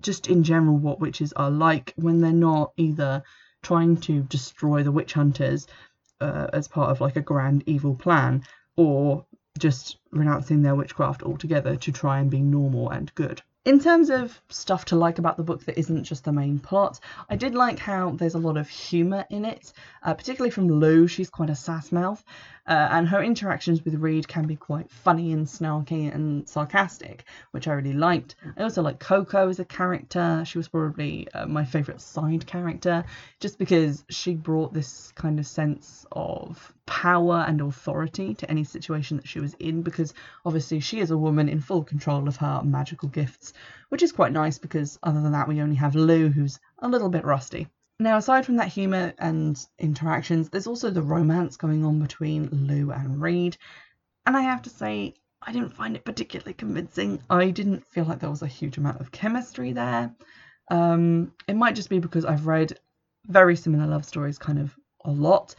just 0.00 0.26
in 0.26 0.42
general, 0.42 0.76
what 0.76 0.98
witches 0.98 1.32
are 1.34 1.50
like 1.50 1.92
when 1.96 2.20
they're 2.20 2.32
not 2.32 2.72
either 2.76 3.22
trying 3.64 3.96
to 3.96 4.22
destroy 4.22 4.82
the 4.82 4.92
witch 4.92 5.14
hunters 5.14 5.66
uh, 6.20 6.46
as 6.52 6.68
part 6.68 6.90
of 6.90 7.00
like 7.00 7.16
a 7.16 7.20
grand 7.20 7.64
evil 7.66 7.94
plan 7.94 8.42
or 8.76 9.24
just 9.58 9.98
renouncing 10.10 10.62
their 10.62 10.74
witchcraft 10.74 11.22
altogether 11.22 11.76
to 11.76 11.92
try 11.92 12.18
and 12.18 12.30
be 12.30 12.40
normal 12.40 12.90
and 12.90 13.14
good. 13.14 13.42
In 13.64 13.80
terms 13.80 14.10
of 14.10 14.42
stuff 14.50 14.84
to 14.86 14.96
like 14.96 15.18
about 15.18 15.38
the 15.38 15.42
book 15.42 15.64
that 15.64 15.78
isn't 15.78 16.04
just 16.04 16.24
the 16.24 16.32
main 16.32 16.58
plot, 16.58 17.00
I 17.30 17.36
did 17.36 17.54
like 17.54 17.78
how 17.78 18.10
there's 18.10 18.34
a 18.34 18.38
lot 18.38 18.58
of 18.58 18.68
humour 18.68 19.24
in 19.30 19.46
it, 19.46 19.72
uh, 20.02 20.12
particularly 20.12 20.50
from 20.50 20.68
Lou. 20.68 21.08
She's 21.08 21.30
quite 21.30 21.48
a 21.48 21.54
sass 21.54 21.90
mouth, 21.90 22.22
uh, 22.66 22.88
and 22.90 23.08
her 23.08 23.22
interactions 23.22 23.82
with 23.82 23.94
Reid 23.94 24.28
can 24.28 24.46
be 24.46 24.54
quite 24.54 24.90
funny 24.90 25.32
and 25.32 25.46
snarky 25.46 26.14
and 26.14 26.46
sarcastic, 26.46 27.24
which 27.52 27.66
I 27.66 27.72
really 27.72 27.94
liked. 27.94 28.34
I 28.54 28.64
also 28.64 28.82
like 28.82 29.00
Coco 29.00 29.48
as 29.48 29.58
a 29.60 29.64
character. 29.64 30.42
She 30.44 30.58
was 30.58 30.68
probably 30.68 31.26
uh, 31.32 31.46
my 31.46 31.64
favourite 31.64 32.02
side 32.02 32.46
character, 32.46 33.02
just 33.40 33.58
because 33.58 34.04
she 34.10 34.34
brought 34.34 34.74
this 34.74 35.10
kind 35.12 35.38
of 35.38 35.46
sense 35.46 36.04
of 36.12 36.74
power 36.86 37.44
and 37.46 37.60
authority 37.60 38.34
to 38.34 38.50
any 38.50 38.64
situation 38.64 39.16
that 39.16 39.28
she 39.28 39.40
was 39.40 39.54
in 39.54 39.82
because 39.82 40.12
obviously 40.44 40.80
she 40.80 41.00
is 41.00 41.10
a 41.10 41.18
woman 41.18 41.48
in 41.48 41.60
full 41.60 41.82
control 41.82 42.28
of 42.28 42.36
her 42.36 42.62
magical 42.64 43.08
gifts, 43.08 43.52
which 43.88 44.02
is 44.02 44.12
quite 44.12 44.32
nice 44.32 44.58
because 44.58 44.98
other 45.02 45.20
than 45.20 45.32
that 45.32 45.48
we 45.48 45.60
only 45.60 45.76
have 45.76 45.94
Lou 45.94 46.28
who's 46.28 46.60
a 46.78 46.88
little 46.88 47.08
bit 47.08 47.24
rusty. 47.24 47.68
Now, 48.00 48.16
aside 48.16 48.44
from 48.44 48.56
that 48.56 48.68
humour 48.68 49.14
and 49.18 49.64
interactions, 49.78 50.50
there's 50.50 50.66
also 50.66 50.90
the 50.90 51.02
romance 51.02 51.56
going 51.56 51.84
on 51.84 52.00
between 52.00 52.48
Lou 52.50 52.90
and 52.90 53.22
Reid, 53.22 53.56
and 54.26 54.36
I 54.36 54.42
have 54.42 54.62
to 54.62 54.70
say, 54.70 55.14
I 55.40 55.52
didn't 55.52 55.76
find 55.76 55.94
it 55.94 56.04
particularly 56.04 56.54
convincing. 56.54 57.22
I 57.30 57.50
didn't 57.50 57.86
feel 57.86 58.04
like 58.04 58.18
there 58.18 58.30
was 58.30 58.42
a 58.42 58.48
huge 58.48 58.78
amount 58.78 59.00
of 59.00 59.12
chemistry 59.12 59.72
there. 59.72 60.14
Um, 60.70 61.32
it 61.46 61.54
might 61.54 61.76
just 61.76 61.90
be 61.90 61.98
because 61.98 62.24
I've 62.24 62.46
read 62.46 62.78
very 63.26 63.54
similar 63.54 63.86
love 63.86 64.04
stories 64.04 64.38
kind 64.38 64.58
of 64.58 64.74
a 65.04 65.10
lot, 65.10 65.54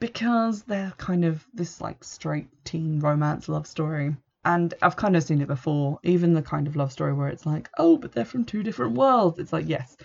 because 0.00 0.62
they're 0.62 0.92
kind 0.98 1.24
of 1.24 1.46
this 1.54 1.80
like 1.80 2.04
straight 2.04 2.48
teen 2.64 3.00
romance 3.00 3.48
love 3.48 3.66
story. 3.66 4.16
And 4.44 4.72
I've 4.80 4.96
kind 4.96 5.16
of 5.16 5.24
seen 5.24 5.40
it 5.40 5.48
before, 5.48 5.98
even 6.04 6.34
the 6.34 6.42
kind 6.42 6.66
of 6.66 6.76
love 6.76 6.92
story 6.92 7.12
where 7.12 7.28
it's 7.28 7.46
like, 7.46 7.68
oh, 7.78 7.96
but 7.96 8.12
they're 8.12 8.24
from 8.24 8.44
two 8.44 8.62
different 8.62 8.94
worlds. 8.94 9.38
It's 9.38 9.52
like, 9.52 9.68
yes, 9.68 9.96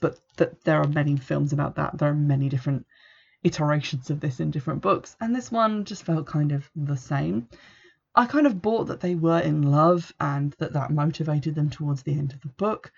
but 0.00 0.20
that 0.36 0.62
there 0.64 0.80
are 0.80 0.88
many 0.88 1.16
films 1.16 1.52
about 1.52 1.74
that. 1.76 1.98
There 1.98 2.10
are 2.10 2.14
many 2.14 2.48
different 2.48 2.86
iterations 3.42 4.08
of 4.08 4.20
this 4.20 4.38
in 4.38 4.52
different 4.52 4.82
books, 4.82 5.16
and 5.20 5.34
this 5.34 5.50
one 5.50 5.84
just 5.84 6.04
felt 6.04 6.26
kind 6.26 6.52
of 6.52 6.70
the 6.76 6.96
same. 6.96 7.48
I 8.14 8.26
kind 8.26 8.46
of 8.46 8.62
bought 8.62 8.88
that 8.88 9.00
they 9.00 9.14
were 9.14 9.40
in 9.40 9.62
love 9.62 10.12
and 10.20 10.54
that 10.58 10.74
that 10.74 10.90
motivated 10.90 11.54
them 11.54 11.70
towards 11.70 12.02
the 12.02 12.12
end 12.12 12.32
of 12.32 12.40
the 12.42 12.48
book. 12.48 12.92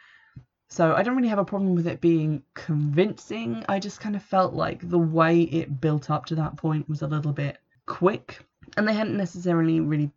So 0.69 0.95
I 0.95 1.03
don't 1.03 1.17
really 1.17 1.29
have 1.29 1.39
a 1.39 1.45
problem 1.45 1.75
with 1.75 1.87
it 1.87 2.01
being 2.01 2.43
convincing. 2.55 3.65
I 3.69 3.79
just 3.79 4.01
kind 4.01 4.17
of 4.17 4.23
felt 4.23 4.55
like 4.55 4.89
the 4.89 4.99
way 4.99 5.43
it 5.43 5.81
built 5.81 6.11
up 6.11 6.27
to 6.27 6.35
that 6.37 6.57
point 6.57 6.89
was 6.89 7.03
a 7.03 7.07
little 7.07 7.33
bit 7.33 7.59
quick, 7.87 8.45
and 8.77 8.89
they 8.89 8.95
hadn't 8.95 9.17
necessarily 9.17 9.81
really 9.81 10.11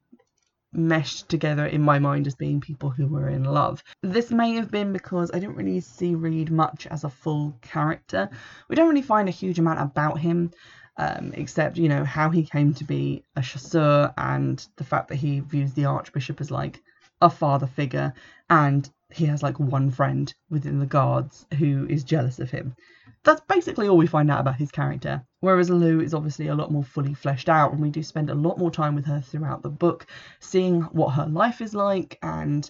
meshed 0.73 1.29
together 1.29 1.65
in 1.65 1.81
my 1.81 1.99
mind 1.99 2.27
as 2.27 2.35
being 2.35 2.61
people 2.61 2.89
who 2.89 3.07
were 3.07 3.29
in 3.29 3.43
love. 3.43 3.83
This 4.01 4.31
may 4.31 4.53
have 4.53 4.69
been 4.69 4.93
because 4.93 5.31
I 5.33 5.39
didn't 5.39 5.55
really 5.55 5.79
see 5.79 6.15
Reid 6.15 6.51
much 6.51 6.87
as 6.87 7.03
a 7.03 7.09
full 7.09 7.57
character. 7.61 8.29
We 8.67 8.75
don't 8.75 8.89
really 8.89 9.01
find 9.01 9.27
a 9.27 9.31
huge 9.31 9.59
amount 9.59 9.81
about 9.81 10.19
him. 10.19 10.51
Um, 10.99 11.31
except, 11.35 11.77
you 11.77 11.89
know, 11.89 12.03
how 12.03 12.31
he 12.31 12.43
came 12.43 12.73
to 12.73 12.83
be 12.83 13.23
a 13.35 13.41
chasseur 13.43 14.11
and 14.17 14.67
the 14.77 14.83
fact 14.83 15.09
that 15.09 15.17
he 15.17 15.41
views 15.41 15.73
the 15.73 15.85
Archbishop 15.85 16.41
as 16.41 16.49
like 16.49 16.81
a 17.21 17.29
father 17.29 17.67
figure 17.67 18.13
and 18.49 18.89
he 19.13 19.25
has 19.25 19.41
like 19.41 19.59
one 19.59 19.89
friend 19.89 20.33
within 20.49 20.79
the 20.79 20.85
guards 20.85 21.45
who 21.57 21.85
is 21.89 22.03
jealous 22.03 22.39
of 22.39 22.51
him. 22.51 22.75
That's 23.23 23.41
basically 23.41 23.87
all 23.87 23.97
we 23.97 24.07
find 24.07 24.29
out 24.29 24.41
about 24.41 24.57
his 24.57 24.71
character. 24.71 25.25
Whereas 25.39 25.69
Lou 25.69 26.01
is 26.01 26.13
obviously 26.13 26.47
a 26.47 26.55
lot 26.55 26.71
more 26.71 26.83
fully 26.83 27.13
fleshed 27.13 27.49
out, 27.49 27.71
and 27.71 27.81
we 27.81 27.89
do 27.89 28.03
spend 28.03 28.29
a 28.29 28.35
lot 28.35 28.57
more 28.57 28.71
time 28.71 28.95
with 28.95 29.05
her 29.05 29.21
throughout 29.21 29.63
the 29.63 29.69
book, 29.69 30.07
seeing 30.39 30.81
what 30.81 31.11
her 31.11 31.25
life 31.25 31.61
is 31.61 31.73
like 31.73 32.19
and 32.21 32.69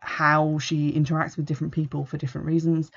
how 0.00 0.58
she 0.58 0.92
interacts 0.92 1.36
with 1.36 1.46
different 1.46 1.72
people 1.72 2.04
for 2.04 2.16
different 2.16 2.46
reasons. 2.46 2.90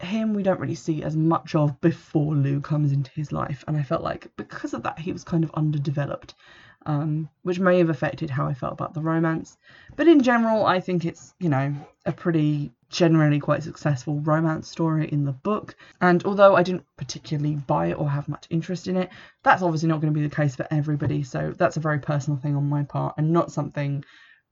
Him, 0.00 0.34
we 0.34 0.42
don't 0.42 0.60
really 0.60 0.74
see 0.74 1.02
as 1.02 1.16
much 1.16 1.54
of 1.54 1.80
before 1.80 2.34
Lou 2.34 2.60
comes 2.60 2.92
into 2.92 3.10
his 3.12 3.30
life, 3.30 3.62
and 3.68 3.76
I 3.76 3.82
felt 3.82 4.02
like 4.02 4.28
because 4.36 4.74
of 4.74 4.82
that, 4.82 4.98
he 4.98 5.12
was 5.12 5.22
kind 5.22 5.44
of 5.44 5.50
underdeveloped 5.54 6.34
um, 6.86 7.28
which 7.42 7.58
may 7.58 7.78
have 7.78 7.90
affected 7.90 8.30
how 8.30 8.46
I 8.46 8.54
felt 8.54 8.72
about 8.72 8.94
the 8.94 9.00
romance. 9.00 9.56
But 9.96 10.08
in 10.08 10.22
general, 10.22 10.66
I 10.66 10.80
think 10.80 11.04
it's, 11.04 11.34
you 11.38 11.48
know, 11.48 11.74
a 12.06 12.12
pretty 12.12 12.72
generally 12.90 13.40
quite 13.40 13.62
successful 13.62 14.20
romance 14.20 14.68
story 14.68 15.08
in 15.10 15.24
the 15.24 15.32
book. 15.32 15.74
And 16.00 16.24
although 16.24 16.54
I 16.54 16.62
didn't 16.62 16.84
particularly 16.96 17.56
buy 17.56 17.86
it 17.86 17.98
or 17.98 18.08
have 18.08 18.28
much 18.28 18.46
interest 18.50 18.86
in 18.86 18.96
it, 18.96 19.10
that's 19.42 19.62
obviously 19.62 19.88
not 19.88 20.00
going 20.00 20.12
to 20.12 20.18
be 20.18 20.26
the 20.26 20.34
case 20.34 20.54
for 20.54 20.66
everybody. 20.70 21.22
So 21.22 21.52
that's 21.56 21.76
a 21.76 21.80
very 21.80 21.98
personal 21.98 22.38
thing 22.38 22.54
on 22.54 22.68
my 22.68 22.84
part 22.84 23.14
and 23.18 23.32
not 23.32 23.50
something 23.50 24.04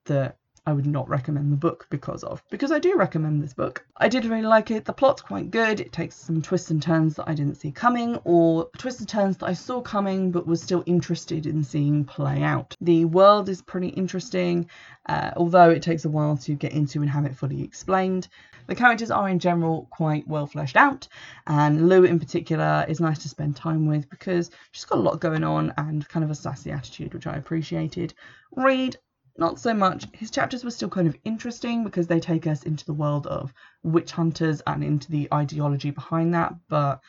that 0.07 0.37
I 0.65 0.73
would 0.73 0.87
not 0.87 1.09
recommend 1.09 1.53
the 1.53 1.57
book 1.57 1.89
because 1.91 2.23
of. 2.23 2.43
Because 2.49 2.71
I 2.71 2.79
do 2.79 2.97
recommend 2.97 3.43
this 3.43 3.53
book. 3.53 3.85
I 3.97 4.09
did 4.09 4.25
really 4.25 4.47
like 4.47 4.71
it. 4.71 4.85
The 4.85 4.93
plot's 4.93 5.21
quite 5.21 5.51
good. 5.51 5.81
It 5.81 5.93
takes 5.93 6.15
some 6.15 6.41
twists 6.41 6.71
and 6.71 6.81
turns 6.81 7.17
that 7.17 7.29
I 7.29 7.35
didn't 7.35 7.57
see 7.57 7.73
coming, 7.73 8.17
or 8.25 8.71
twists 8.79 9.01
and 9.01 9.09
turns 9.09 9.39
that 9.39 9.47
I 9.47 9.55
saw 9.55 9.81
coming 9.81 10.31
but 10.31 10.47
was 10.47 10.63
still 10.63 10.85
interested 10.87 11.47
in 11.47 11.65
seeing 11.65 12.05
play 12.05 12.45
out. 12.45 12.77
The 12.81 13.05
world 13.07 13.49
is 13.49 13.61
pretty 13.61 13.89
interesting, 13.89 14.69
uh, 15.07 15.33
although 15.37 15.71
it 15.71 15.83
takes 15.83 16.05
a 16.05 16.11
while 16.11 16.37
to 16.39 16.55
get 16.55 16.73
into 16.73 17.01
and 17.01 17.11
have 17.11 17.25
it 17.25 17.37
fully 17.37 17.63
explained. 17.63 18.29
The 18.69 18.77
characters 18.77 19.11
are 19.11 19.29
in 19.29 19.41
general 19.41 19.89
quite 19.91 20.29
well 20.29 20.47
fleshed 20.47 20.77
out, 20.77 21.09
and 21.49 21.89
Lou 21.89 22.05
in 22.05 22.21
particular 22.21 22.87
is 22.89 23.01
nice 23.01 23.19
to 23.19 23.29
spend 23.29 23.57
time 23.57 23.87
with 23.87 24.09
because 24.09 24.53
she's 24.71 24.85
got 24.85 24.99
a 24.99 25.03
lot 25.03 25.21
going 25.21 25.43
on 25.43 25.75
and 25.77 26.09
kind 26.09 26.23
of 26.23 26.31
a 26.31 26.37
sassy 26.37 26.71
attitude, 26.71 27.15
which 27.15 27.27
I 27.27 27.35
appreciated. 27.35 28.15
Reid, 28.55 28.97
not 29.37 29.59
so 29.59 29.73
much. 29.75 30.07
His 30.13 30.31
chapters 30.31 30.65
were 30.65 30.71
still 30.71 30.89
kind 30.89 31.09
of 31.09 31.17
interesting 31.25 31.85
because 31.85 32.07
they 32.07 32.21
take 32.21 32.47
us 32.47 32.63
into 32.63 32.85
the 32.85 32.93
world 32.93 33.27
of 33.27 33.53
witch 33.83 34.13
hunters 34.13 34.61
and 34.67 34.85
into 34.85 35.11
the 35.11 35.29
ideology 35.33 35.91
behind 35.91 36.35
that, 36.35 36.55
but 36.69 37.01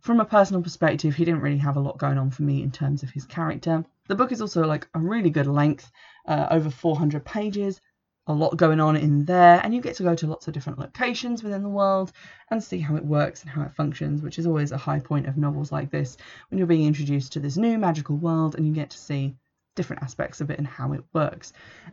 from 0.00 0.20
a 0.20 0.24
personal 0.24 0.62
perspective, 0.62 1.16
he 1.16 1.24
didn't 1.24 1.40
really 1.40 1.58
have 1.58 1.76
a 1.76 1.80
lot 1.80 1.98
going 1.98 2.18
on 2.18 2.30
for 2.30 2.42
me 2.42 2.62
in 2.62 2.70
terms 2.70 3.02
of 3.02 3.10
his 3.10 3.26
character. 3.26 3.84
The 4.06 4.14
book 4.14 4.32
is 4.32 4.40
also 4.40 4.64
like 4.64 4.88
a 4.94 4.98
really 4.98 5.30
good 5.30 5.46
length, 5.46 5.90
uh, 6.26 6.46
over 6.50 6.70
400 6.70 7.24
pages, 7.24 7.80
a 8.26 8.32
lot 8.32 8.56
going 8.56 8.78
on 8.78 8.96
in 8.96 9.24
there, 9.24 9.60
and 9.62 9.74
you 9.74 9.80
get 9.80 9.96
to 9.96 10.02
go 10.02 10.14
to 10.14 10.26
lots 10.26 10.46
of 10.46 10.54
different 10.54 10.78
locations 10.78 11.42
within 11.42 11.62
the 11.62 11.68
world 11.68 12.12
and 12.50 12.62
see 12.62 12.78
how 12.78 12.94
it 12.94 13.04
works 13.04 13.42
and 13.42 13.50
how 13.50 13.62
it 13.62 13.74
functions, 13.74 14.22
which 14.22 14.38
is 14.38 14.46
always 14.46 14.70
a 14.70 14.78
high 14.78 15.00
point 15.00 15.26
of 15.26 15.36
novels 15.36 15.72
like 15.72 15.90
this 15.90 16.16
when 16.48 16.58
you're 16.58 16.66
being 16.66 16.86
introduced 16.86 17.32
to 17.32 17.40
this 17.40 17.56
new 17.56 17.78
magical 17.78 18.16
world 18.16 18.54
and 18.54 18.66
you 18.66 18.72
get 18.72 18.90
to 18.90 18.98
see 18.98 19.34
different 19.78 20.02
aspects 20.02 20.40
of 20.40 20.50
it 20.50 20.58
and 20.58 20.66
how 20.66 20.92
it 20.92 21.04
works. 21.14 21.52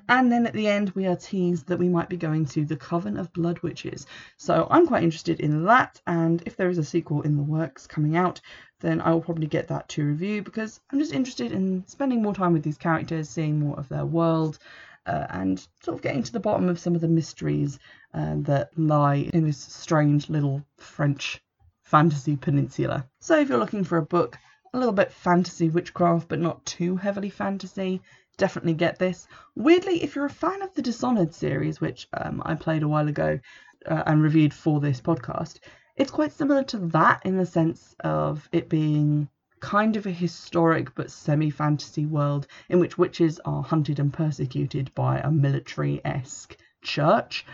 And 0.09 0.31
then 0.31 0.47
at 0.47 0.53
the 0.53 0.67
end, 0.67 0.89
we 0.95 1.05
are 1.05 1.15
teased 1.15 1.67
that 1.67 1.77
we 1.77 1.87
might 1.87 2.09
be 2.09 2.17
going 2.17 2.47
to 2.47 2.65
the 2.65 2.75
Coven 2.75 3.15
of 3.15 3.31
Blood 3.31 3.59
Witches. 3.59 4.07
So 4.37 4.67
I'm 4.71 4.87
quite 4.87 5.03
interested 5.03 5.39
in 5.39 5.65
that, 5.65 6.01
and 6.07 6.41
if 6.47 6.57
there 6.57 6.69
is 6.69 6.79
a 6.79 6.83
sequel 6.83 7.21
in 7.21 7.37
the 7.37 7.43
works 7.43 7.85
coming 7.85 8.17
out, 8.17 8.41
then 8.79 9.01
I 9.01 9.11
will 9.11 9.21
probably 9.21 9.45
get 9.45 9.67
that 9.67 9.87
to 9.89 10.03
review 10.03 10.41
because 10.41 10.81
I'm 10.89 10.97
just 10.97 11.13
interested 11.13 11.51
in 11.51 11.85
spending 11.85 12.23
more 12.23 12.33
time 12.33 12.53
with 12.53 12.63
these 12.63 12.79
characters, 12.79 13.29
seeing 13.29 13.59
more 13.59 13.79
of 13.79 13.87
their 13.87 14.05
world, 14.05 14.57
uh, 15.05 15.27
and 15.29 15.59
sort 15.83 15.95
of 15.95 16.01
getting 16.01 16.23
to 16.23 16.33
the 16.33 16.39
bottom 16.39 16.67
of 16.67 16.79
some 16.79 16.95
of 16.95 17.01
the 17.01 17.07
mysteries 17.07 17.77
uh, 18.15 18.33
that 18.39 18.71
lie 18.79 19.29
in 19.31 19.45
this 19.45 19.59
strange 19.59 20.27
little 20.27 20.65
French 20.77 21.39
fantasy 21.83 22.35
peninsula. 22.35 23.07
So 23.19 23.39
if 23.39 23.47
you're 23.47 23.59
looking 23.59 23.83
for 23.83 23.99
a 23.99 24.05
book 24.05 24.39
a 24.75 24.77
little 24.77 24.93
bit 24.93 25.11
fantasy 25.11 25.69
witchcraft, 25.69 26.27
but 26.27 26.39
not 26.39 26.65
too 26.65 26.97
heavily 26.97 27.29
fantasy, 27.29 28.01
definitely 28.35 28.73
get 28.73 28.99
this. 28.99 29.25
Weirdly, 29.55 30.03
if 30.03 30.15
you're 30.15 30.25
a 30.25 30.29
fan 30.29 30.61
of 30.61 30.73
the 30.73 30.81
Dishonored 30.81 31.33
series, 31.33 31.79
which 31.79 32.09
um, 32.13 32.41
I 32.45 32.55
played 32.55 32.83
a 32.83 32.87
while 32.87 33.07
ago 33.07 33.39
uh, 33.85 34.03
and 34.05 34.21
reviewed 34.21 34.53
for 34.53 34.81
this 34.81 34.99
podcast, 34.99 35.59
it's 35.95 36.11
quite 36.11 36.33
similar 36.33 36.61
to 36.63 36.77
that 36.77 37.21
in 37.25 37.37
the 37.37 37.45
sense 37.45 37.95
of 38.01 38.49
it 38.51 38.67
being 38.67 39.29
kind 39.61 39.95
of 39.95 40.05
a 40.05 40.11
historic 40.11 40.93
but 40.93 41.09
semi 41.09 41.49
fantasy 41.49 42.05
world 42.05 42.45
in 42.67 42.79
which 42.79 42.97
witches 42.97 43.39
are 43.45 43.63
hunted 43.63 43.99
and 43.99 44.11
persecuted 44.11 44.93
by 44.93 45.19
a 45.19 45.31
military 45.31 46.01
esque 46.03 46.57
church. 46.81 47.45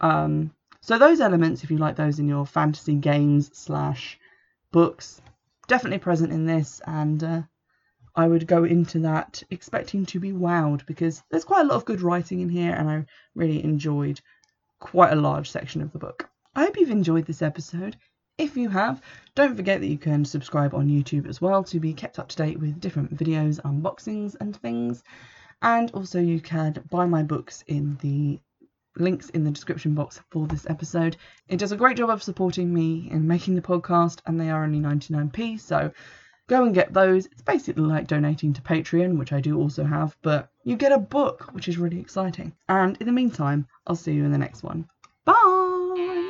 Um, 0.00 0.50
so 0.80 0.98
those 0.98 1.20
elements, 1.20 1.62
if 1.62 1.70
you 1.70 1.78
like 1.78 1.94
those 1.94 2.18
in 2.18 2.26
your 2.26 2.44
fantasy 2.44 2.96
games 2.96 3.50
slash 3.56 4.18
books, 4.72 5.22
definitely 5.66 5.98
present 5.98 6.32
in 6.32 6.46
this, 6.46 6.80
and 6.86 7.22
uh, 7.22 7.42
I 8.14 8.28
would 8.28 8.46
go 8.46 8.64
into 8.64 9.00
that 9.00 9.42
expecting 9.50 10.06
to 10.06 10.20
be 10.20 10.32
wowed 10.32 10.86
because 10.86 11.22
there's 11.30 11.44
quite 11.44 11.62
a 11.62 11.68
lot 11.68 11.76
of 11.76 11.84
good 11.84 12.00
writing 12.00 12.40
in 12.40 12.48
here, 12.48 12.72
and 12.74 12.88
I 12.88 13.06
really 13.34 13.62
enjoyed 13.64 14.20
quite 14.78 15.12
a 15.12 15.20
large 15.20 15.50
section 15.50 15.82
of 15.82 15.92
the 15.92 15.98
book. 15.98 16.28
I 16.54 16.64
hope 16.64 16.76
you've 16.76 16.90
enjoyed 16.90 17.26
this 17.26 17.42
episode. 17.42 17.96
If 18.36 18.56
you 18.56 18.68
have, 18.68 19.00
don't 19.34 19.56
forget 19.56 19.80
that 19.80 19.88
you 19.88 19.98
can 19.98 20.24
subscribe 20.24 20.74
on 20.74 20.88
YouTube 20.88 21.28
as 21.28 21.40
well 21.40 21.64
to 21.64 21.80
be 21.80 21.92
kept 21.92 22.18
up 22.18 22.28
to 22.28 22.36
date 22.36 22.58
with 22.58 22.80
different 22.80 23.16
videos, 23.16 23.60
unboxings, 23.62 24.36
and 24.40 24.56
things. 24.56 25.02
And 25.62 25.90
also, 25.92 26.20
you 26.20 26.40
can 26.40 26.84
buy 26.90 27.06
my 27.06 27.22
books 27.22 27.64
in 27.66 27.96
the 28.02 28.40
links 28.96 29.30
in 29.30 29.44
the 29.44 29.50
description 29.50 29.94
box 29.94 30.20
for 30.30 30.46
this 30.46 30.66
episode. 30.68 31.16
It 31.48 31.58
does 31.58 31.72
a 31.72 31.76
great 31.76 31.96
job 31.96 32.10
of 32.10 32.22
supporting 32.22 32.72
me 32.72 33.08
in 33.10 33.26
making 33.26 33.54
the 33.54 33.62
podcast, 33.62 34.20
and 34.26 34.40
they 34.40 34.50
are 34.50 34.64
only 34.64 34.80
99p, 34.80 35.60
so 35.60 35.90
go 36.48 36.64
and 36.64 36.74
get 36.74 36.92
those. 36.92 37.26
It's 37.26 37.42
basically 37.42 37.84
like 37.84 38.06
donating 38.06 38.52
to 38.52 38.62
Patreon, 38.62 39.18
which 39.18 39.32
I 39.32 39.40
do 39.40 39.58
also 39.58 39.84
have, 39.84 40.16
but 40.22 40.48
you 40.64 40.76
get 40.76 40.92
a 40.92 40.98
book, 40.98 41.52
which 41.52 41.68
is 41.68 41.78
really 41.78 42.00
exciting. 42.00 42.52
And 42.68 42.96
in 42.98 43.06
the 43.06 43.12
meantime, 43.12 43.66
I'll 43.86 43.96
see 43.96 44.12
you 44.12 44.24
in 44.24 44.32
the 44.32 44.38
next 44.38 44.62
one. 44.62 44.88
Bye! 45.24 46.23